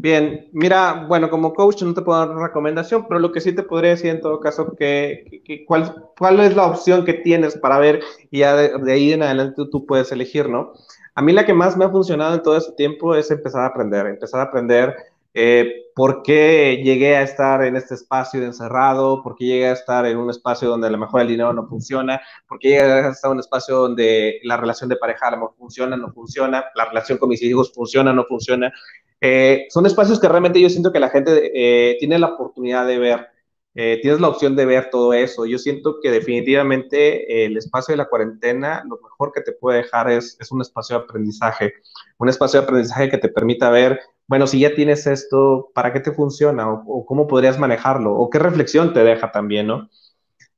[0.00, 3.64] Bien, mira, bueno, como coach no te puedo dar recomendación, pero lo que sí te
[3.64, 8.00] podría decir en todo caso que, cuál, cuál es la opción que tienes para ver
[8.30, 10.72] y ya de, ahí en adelante tú, puedes elegir, ¿no?
[11.16, 13.66] A mí la que más me ha funcionado en todo este tiempo es empezar a
[13.66, 14.94] aprender, empezar a aprender
[15.34, 19.72] eh, por qué llegué a estar en este espacio de encerrado, por qué llegué a
[19.72, 22.82] estar en un espacio donde a lo mejor el dinero no funciona, por qué llegué
[22.82, 26.84] a estar en un espacio donde la relación de pareja mejor funciona, no funciona, la
[26.84, 28.72] relación con mis hijos funciona, no funciona.
[29.20, 32.98] Eh, son espacios que realmente yo siento que la gente eh, tiene la oportunidad de
[33.00, 33.26] ver,
[33.74, 35.46] eh, tienes la opción de ver todo eso.
[35.46, 40.08] Yo siento que definitivamente el espacio de la cuarentena, lo mejor que te puede dejar
[40.12, 41.74] es, es un espacio de aprendizaje,
[42.18, 43.98] un espacio de aprendizaje que te permita ver,
[44.28, 46.70] bueno, si ya tienes esto, ¿para qué te funciona?
[46.70, 48.14] O, cómo podrías manejarlo?
[48.14, 49.88] ¿O qué reflexión te deja también, no?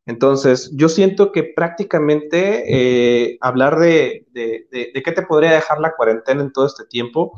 [0.07, 6.67] Entonces, yo siento que prácticamente hablar de, qué te podría dejar la cuarentena en todo
[6.67, 7.33] este tiempo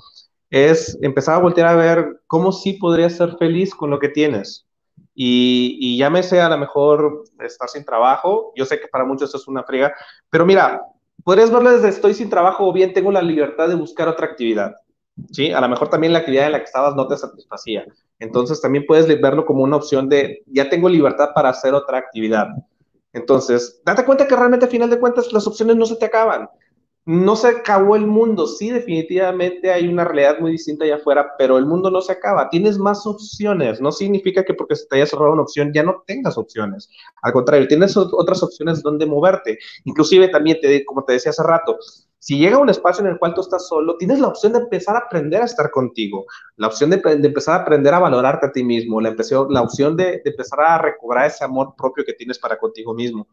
[0.48, 4.66] es empezar a voltear a ver cómo sí podrías ser feliz con lo que tienes.
[5.14, 9.36] Y, y llámese a lo mejor estar sin trabajo, yo sé que para muchos eso
[9.36, 9.94] es una friga,
[10.30, 10.80] pero mira,
[11.24, 14.74] podrías verlo desde estoy sin trabajo o bien tengo la libertad de buscar otra actividad.
[15.30, 15.52] ¿Sí?
[15.52, 17.84] A lo mejor también la actividad en la que estabas no te satisfacía.
[18.18, 22.46] Entonces también puedes verlo como una opción de ya tengo libertad para hacer otra actividad.
[23.12, 26.48] Entonces, date cuenta que realmente a final de cuentas las opciones no se te acaban
[27.04, 28.46] no se acabó el mundo.
[28.46, 32.48] Sí, definitivamente hay una realidad muy distinta allá afuera, pero el mundo no se acaba.
[32.48, 33.80] Tienes más opciones.
[33.80, 36.88] No significa que porque se te haya cerrado una opción ya no tengas opciones.
[37.22, 39.58] Al contrario, tienes otras opciones donde moverte.
[39.84, 41.76] Inclusive también, te, como te decía hace rato,
[42.22, 44.94] si llega un espacio en el cual tú estás solo, tienes la opción de empezar
[44.94, 48.62] a aprender a estar contigo, la opción de, empezar a aprender a valorarte a ti
[48.62, 49.10] mismo, la,
[49.60, 53.26] opción de, de empezar a recobrar ese amor propio que tienes para contigo mismo.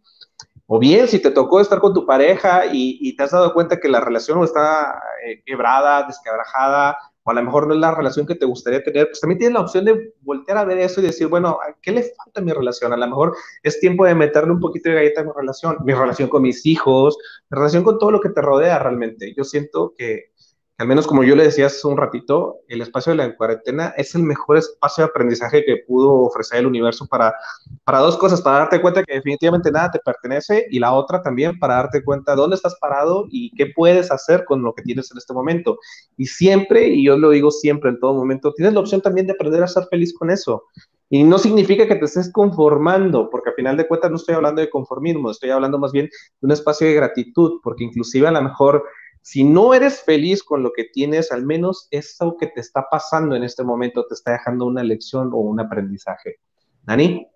[0.66, 3.90] O bien, si te tocó estar con tu pareja y, te has dado cuenta que
[3.90, 8.36] la relación está eh, quebrada, desquebrajada, o a lo mejor no es la relación que
[8.36, 11.28] te gustaría tener, pues también tienes la opción de voltear a ver eso y decir,
[11.28, 12.94] bueno, ¿qué le falta a mi relación?
[12.94, 15.94] A lo mejor es tiempo de meterle un poquito de galleta a mi relación, mi
[15.94, 17.18] relación con mis hijos,
[17.50, 19.34] mi relación con todo lo que te rodea realmente.
[19.36, 20.32] Yo siento que,
[20.80, 24.16] al menos como yo le decía hace un ratito, el espacio de la cuarentena es
[24.16, 27.36] el mejor espacio de aprendizaje que pudo ofrecer el universo para,
[27.84, 31.60] para dos cosas, para darte cuenta que definitivamente nada te pertenece y la otra también
[31.60, 35.18] para darte cuenta dónde estás parado y qué puedes hacer con lo que tienes en
[35.18, 35.80] este momento.
[36.16, 39.34] Y siempre, y yo lo digo siempre en todo momento, tienes la opción también de
[39.34, 40.64] aprender a ser feliz con eso.
[41.10, 44.62] Y no significa que te estés conformando, porque al final de cuentas no estoy hablando
[44.62, 48.42] de conformismo, estoy hablando más bien de un espacio de gratitud, porque inclusive a lo
[48.42, 48.86] mejor
[49.30, 53.36] si no eres feliz con lo que tienes, al menos eso que te está pasando
[53.36, 56.38] en este momento te está dejando una lección o un aprendizaje.
[56.82, 57.28] Dani.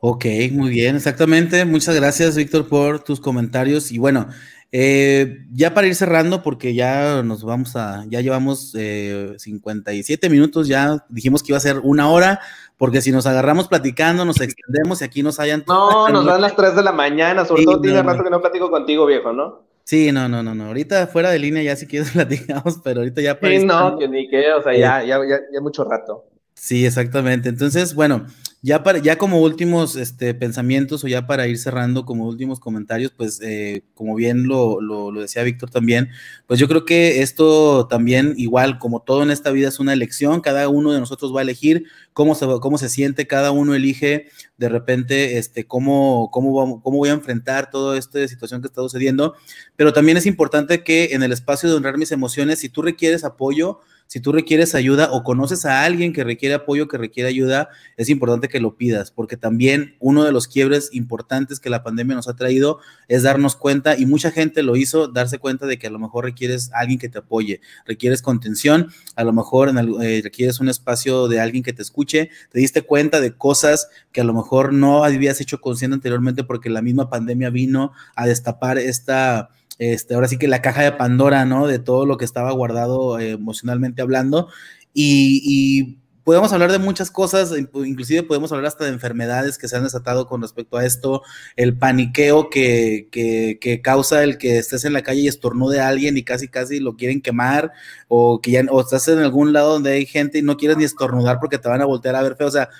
[0.00, 1.64] Ok, muy bien, exactamente.
[1.64, 3.92] Muchas gracias, Víctor, por tus comentarios.
[3.92, 4.26] Y bueno,
[4.72, 10.66] eh, ya para ir cerrando, porque ya nos vamos a, ya llevamos 57 eh, minutos,
[10.66, 12.40] ya dijimos que iba a ser una hora,
[12.76, 15.62] porque si nos agarramos platicando, nos extendemos y aquí nos hayan...
[15.68, 18.72] No, nos dan las 3 de la mañana, sobre todo tiene rato que no platico
[18.72, 19.75] contigo, viejo, ¿no?
[19.86, 20.64] Sí, no, no, no, no.
[20.66, 23.56] Ahorita fuera de línea ya si quieres platicamos, pero ahorita ya para.
[23.56, 26.24] Sí, no, que ni qué, o sea, ya, ya, ya, ya mucho rato.
[26.54, 27.48] Sí, exactamente.
[27.48, 28.26] Entonces, bueno,
[28.66, 33.12] ya, para, ya como últimos este, pensamientos o ya para ir cerrando como últimos comentarios,
[33.16, 36.08] pues eh, como bien lo, lo, decía Víctor también,
[36.48, 40.40] pues yo creo que esto también igual como todo en esta vida es una elección,
[40.40, 44.26] cada uno de nosotros va a elegir cómo se, cómo se siente, cada uno elige
[44.56, 49.34] de repente este, cómo, cómo, cómo voy a enfrentar toda esta situación que está sucediendo,
[49.76, 53.22] pero también es importante que en el espacio de honrar mis emociones, si tú requieres
[53.22, 57.68] apoyo, si tú requieres ayuda o conoces a alguien que requiere apoyo, que requiere ayuda,
[57.96, 62.14] es importante que lo pidas, porque también uno de los quiebres importantes que la pandemia
[62.14, 62.78] nos ha traído
[63.08, 66.24] es darnos cuenta, y mucha gente lo hizo, darse cuenta de que a lo mejor
[66.24, 71.40] requieres alguien que te apoye, requieres contención, a lo mejor eh, requieres un espacio de
[71.40, 75.40] alguien que te escuche, te diste cuenta de cosas que a lo mejor no habías
[75.40, 80.48] hecho consciente anteriormente porque la misma pandemia vino a destapar esta este, ahora sí que
[80.48, 81.66] la caja de Pandora, ¿no?
[81.66, 84.48] De todo lo que estaba guardado eh, emocionalmente hablando.
[84.94, 89.84] Y, podemos hablar de muchas cosas, inclusive podemos hablar hasta de enfermedades que se han
[89.84, 91.22] desatado con respecto a esto,
[91.54, 96.16] el paniqueo que, que, causa el que estés en la calle y estornude a alguien
[96.16, 97.70] y casi casi lo quieren quemar,
[98.08, 100.82] o que ya, o estás en algún lado donde hay gente y no quieres ni
[100.82, 102.48] estornudar porque te van a voltear a ver feo.
[102.48, 102.70] O sea,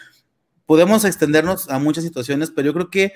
[0.67, 3.13] podemos extendernos a muchas situaciones, pero yo creo que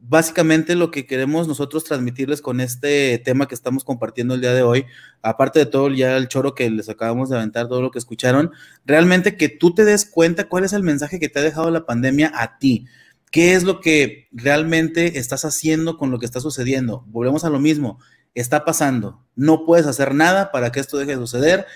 [0.00, 4.62] básicamente lo que queremos nosotros transmitirles con este tema que estamos compartiendo el día de
[4.62, 4.86] hoy,
[5.22, 8.52] aparte de todo ya el choro que les acabamos de aventar, todo lo que escucharon,
[8.84, 11.86] realmente que tú te des cuenta cuál es el mensaje que te ha dejado la
[11.86, 12.86] pandemia a ti.
[13.30, 17.04] ¿Qué es lo que realmente estás haciendo con lo que está sucediendo?
[17.08, 17.98] Volvemos a lo mismo,
[18.34, 21.66] está pasando, no puedes hacer nada para que esto deje de suceder,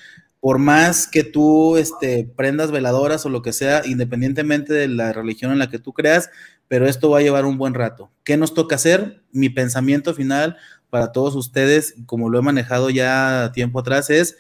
[0.41, 5.53] por más que tú este, prendas veladoras o lo que sea, independientemente de la religión
[5.53, 6.31] en la que tú creas,
[6.67, 8.11] pero esto va a llevar un buen rato.
[8.25, 9.23] ¿Qué nos toca hacer?
[9.33, 10.57] Mi pensamiento final
[10.89, 14.37] para todos ustedes, como lo he manejado ya tiempo atrás, es,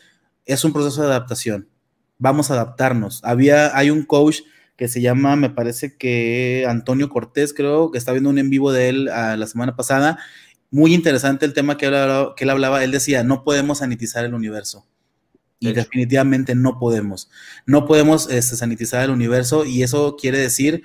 [0.46, 1.68] es un proceso de adaptación.
[2.18, 3.20] Vamos a adaptarnos.
[3.22, 4.40] Había, hay un coach
[4.76, 8.72] que se llama, me parece que Antonio Cortés, creo, que está viendo un en vivo
[8.72, 10.18] de él ah, la semana pasada.
[10.70, 11.86] Muy interesante el tema que,
[12.36, 12.82] que él hablaba.
[12.82, 14.86] Él decía, no podemos sanitizar el universo.
[15.60, 17.30] Y definitivamente no podemos.
[17.66, 20.82] No podemos este, sanitizar el universo y eso quiere decir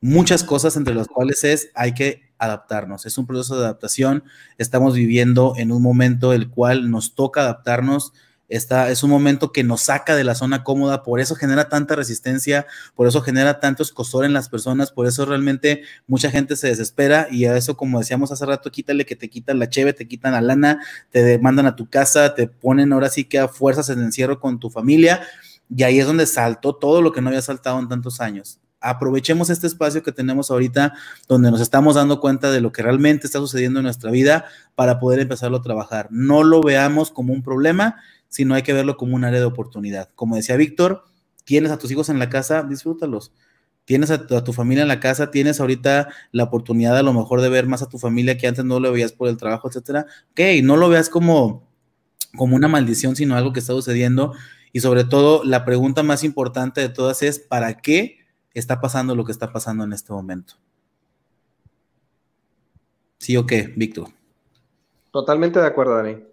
[0.00, 3.06] muchas cosas entre las cuales es hay que adaptarnos.
[3.06, 4.24] Es un proceso de adaptación.
[4.58, 8.12] Estamos viviendo en un momento el cual nos toca adaptarnos.
[8.48, 11.94] Está, es un momento que nos saca de la zona cómoda, por eso genera tanta
[11.94, 16.68] resistencia, por eso genera tanto escosor en las personas, por eso realmente mucha gente se
[16.68, 20.08] desespera y a eso, como decíamos hace rato, quítale que te quitan la cheve, te
[20.08, 20.80] quitan la lana,
[21.10, 24.58] te mandan a tu casa, te ponen ahora sí que a fuerzas en encierro con
[24.58, 25.20] tu familia
[25.74, 29.50] y ahí es donde saltó todo lo que no había saltado en tantos años aprovechemos
[29.50, 30.94] este espacio que tenemos ahorita
[31.26, 35.00] donde nos estamos dando cuenta de lo que realmente está sucediendo en nuestra vida para
[35.00, 36.08] poder empezarlo a trabajar.
[36.10, 37.96] No lo veamos como un problema,
[38.28, 40.10] sino hay que verlo como un área de oportunidad.
[40.14, 41.04] Como decía Víctor,
[41.44, 43.32] tienes a tus hijos en la casa, disfrútalos.
[43.84, 47.48] tienes a tu, familia en la casa, tienes ahorita la oportunidad a lo mejor de
[47.48, 50.04] ver más a tu familia que antes no lo veías por el trabajo, etcétera.
[50.32, 51.66] Ok, no lo veas como,
[52.36, 54.34] como una maldición, sino algo que está sucediendo.
[54.74, 58.18] Y sobre todo, la pregunta más importante de todas es, ¿para qué
[58.52, 60.54] está pasando lo que está pasando en este momento?
[63.16, 64.10] ¿Sí o qué, Víctor?
[65.10, 66.27] Totalmente de acuerdo, Dani.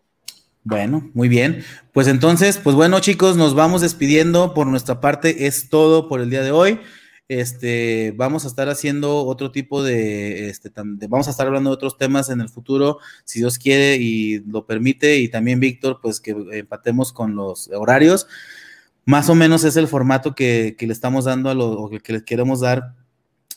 [0.65, 1.63] Bueno, muy bien.
[1.93, 4.55] Pues entonces, pues bueno, chicos, nos vamos despidiendo.
[4.55, 6.79] Por nuestra parte, es todo por el día de hoy.
[7.27, 11.97] Este, vamos a estar haciendo otro tipo de, este, vamos a estar hablando de otros
[11.97, 16.35] temas en el futuro, si Dios quiere y lo permite, y también Víctor, pues que
[16.53, 18.27] empatemos con los horarios.
[19.05, 22.61] Más o menos es el formato que, le estamos dando a lo que les queremos
[22.61, 22.95] dar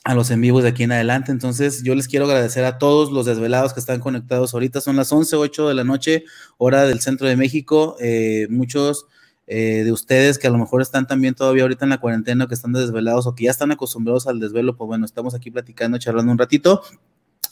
[0.09, 1.33] a los en vivos de aquí en adelante.
[1.33, 4.81] Entonces, yo les quiero agradecer a todos los desvelados que están conectados ahorita.
[4.81, 6.25] Son las 11, 8 de la noche,
[6.57, 7.95] hora del centro de México.
[8.01, 9.05] Eh, muchos
[9.47, 12.55] eh, de ustedes que a lo mejor están también todavía ahorita en la cuarentena, que
[12.55, 16.33] están desvelados o que ya están acostumbrados al desvelo, pues bueno, estamos aquí platicando, charlando
[16.33, 16.81] un ratito.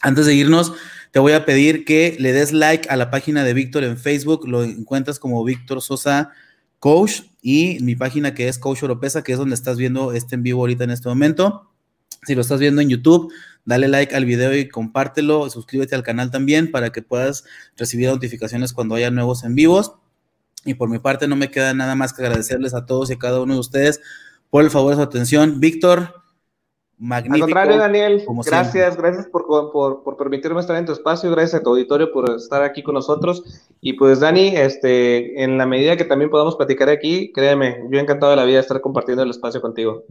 [0.00, 0.72] Antes de irnos,
[1.10, 4.48] te voy a pedir que le des like a la página de Víctor en Facebook,
[4.48, 6.30] lo encuentras como Víctor Sosa
[6.78, 10.42] Coach y mi página que es Coach Oropesa, que es donde estás viendo este en
[10.42, 11.65] vivo ahorita en este momento.
[12.26, 13.32] Si lo estás viendo en YouTube,
[13.64, 17.44] dale like al video y compártelo, suscríbete al canal también para que puedas
[17.76, 19.94] recibir notificaciones cuando haya nuevos en vivos.
[20.64, 23.18] Y por mi parte no me queda nada más que agradecerles a todos y a
[23.18, 24.00] cada uno de ustedes
[24.50, 25.60] por el favor de su atención.
[25.60, 26.14] Víctor,
[26.98, 27.44] magnífico.
[27.44, 31.70] Al contrario, Daniel, gracias, gracias por, por, permitirme estar en tu espacio, gracias a tu
[31.70, 33.44] auditorio por estar aquí con nosotros.
[33.80, 38.02] Y pues, Dani, este, en la medida que también podamos platicar aquí, créeme, yo he
[38.02, 40.04] encantado de la vida estar compartiendo el espacio contigo.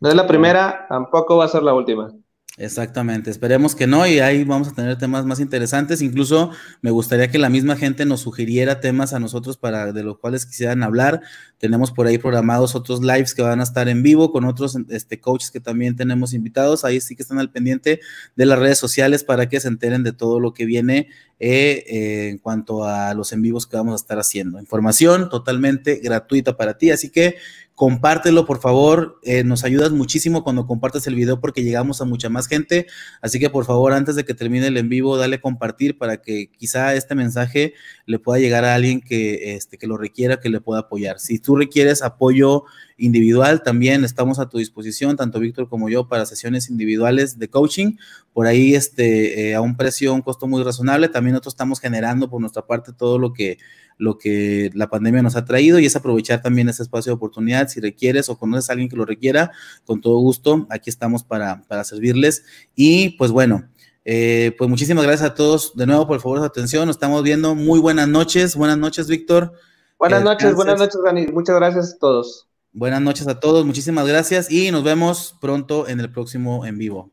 [0.00, 2.12] No es la primera, tampoco va a ser la última.
[2.58, 6.00] Exactamente, esperemos que no y ahí vamos a tener temas más interesantes.
[6.00, 10.18] Incluso me gustaría que la misma gente nos sugiriera temas a nosotros para de los
[10.18, 11.20] cuales quisieran hablar.
[11.58, 15.20] Tenemos por ahí programados otros lives que van a estar en vivo con otros este,
[15.20, 16.86] coaches que también tenemos invitados.
[16.86, 18.00] Ahí sí que están al pendiente
[18.36, 21.08] de las redes sociales para que se enteren de todo lo que viene
[21.38, 24.58] eh, eh, en cuanto a los en vivos que vamos a estar haciendo.
[24.58, 27.36] Información totalmente gratuita para ti, así que
[27.74, 32.30] compártelo por favor, eh, nos ayudas muchísimo cuando compartes el video porque llegamos a mucha
[32.30, 32.86] más gente,
[33.20, 36.50] así que por favor antes de que termine el en vivo, dale compartir para que
[36.50, 37.74] quizá este mensaje
[38.06, 41.20] le pueda llegar a alguien que, este, que lo requiera, que le pueda apoyar.
[41.20, 42.64] Si tú requieres apoyo
[42.98, 47.96] individual, también estamos a tu disposición, tanto Víctor como yo, para sesiones individuales de coaching,
[48.32, 51.08] por ahí este, eh, a un precio, un costo muy razonable.
[51.08, 53.58] También nosotros estamos generando por nuestra parte todo lo que,
[53.98, 57.68] lo que la pandemia nos ha traído y es aprovechar también ese espacio de oportunidad.
[57.68, 59.52] Si requieres o conoces a alguien que lo requiera,
[59.84, 62.44] con todo gusto, aquí estamos para, para servirles.
[62.74, 63.68] Y pues bueno.
[64.08, 66.86] Eh, pues muchísimas gracias a todos de nuevo por el favor de su atención.
[66.86, 67.56] Nos estamos viendo.
[67.56, 68.54] Muy buenas noches.
[68.54, 69.52] Buenas noches, Víctor.
[69.98, 71.26] Buenas noches, buenas noches, Dani.
[71.26, 72.46] Muchas gracias a todos.
[72.78, 77.10] Buenas noches a todos, muchísimas gracias y nos vemos pronto en el próximo en vivo.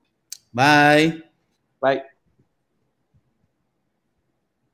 [0.51, 1.24] Bye.
[1.80, 2.03] Bye.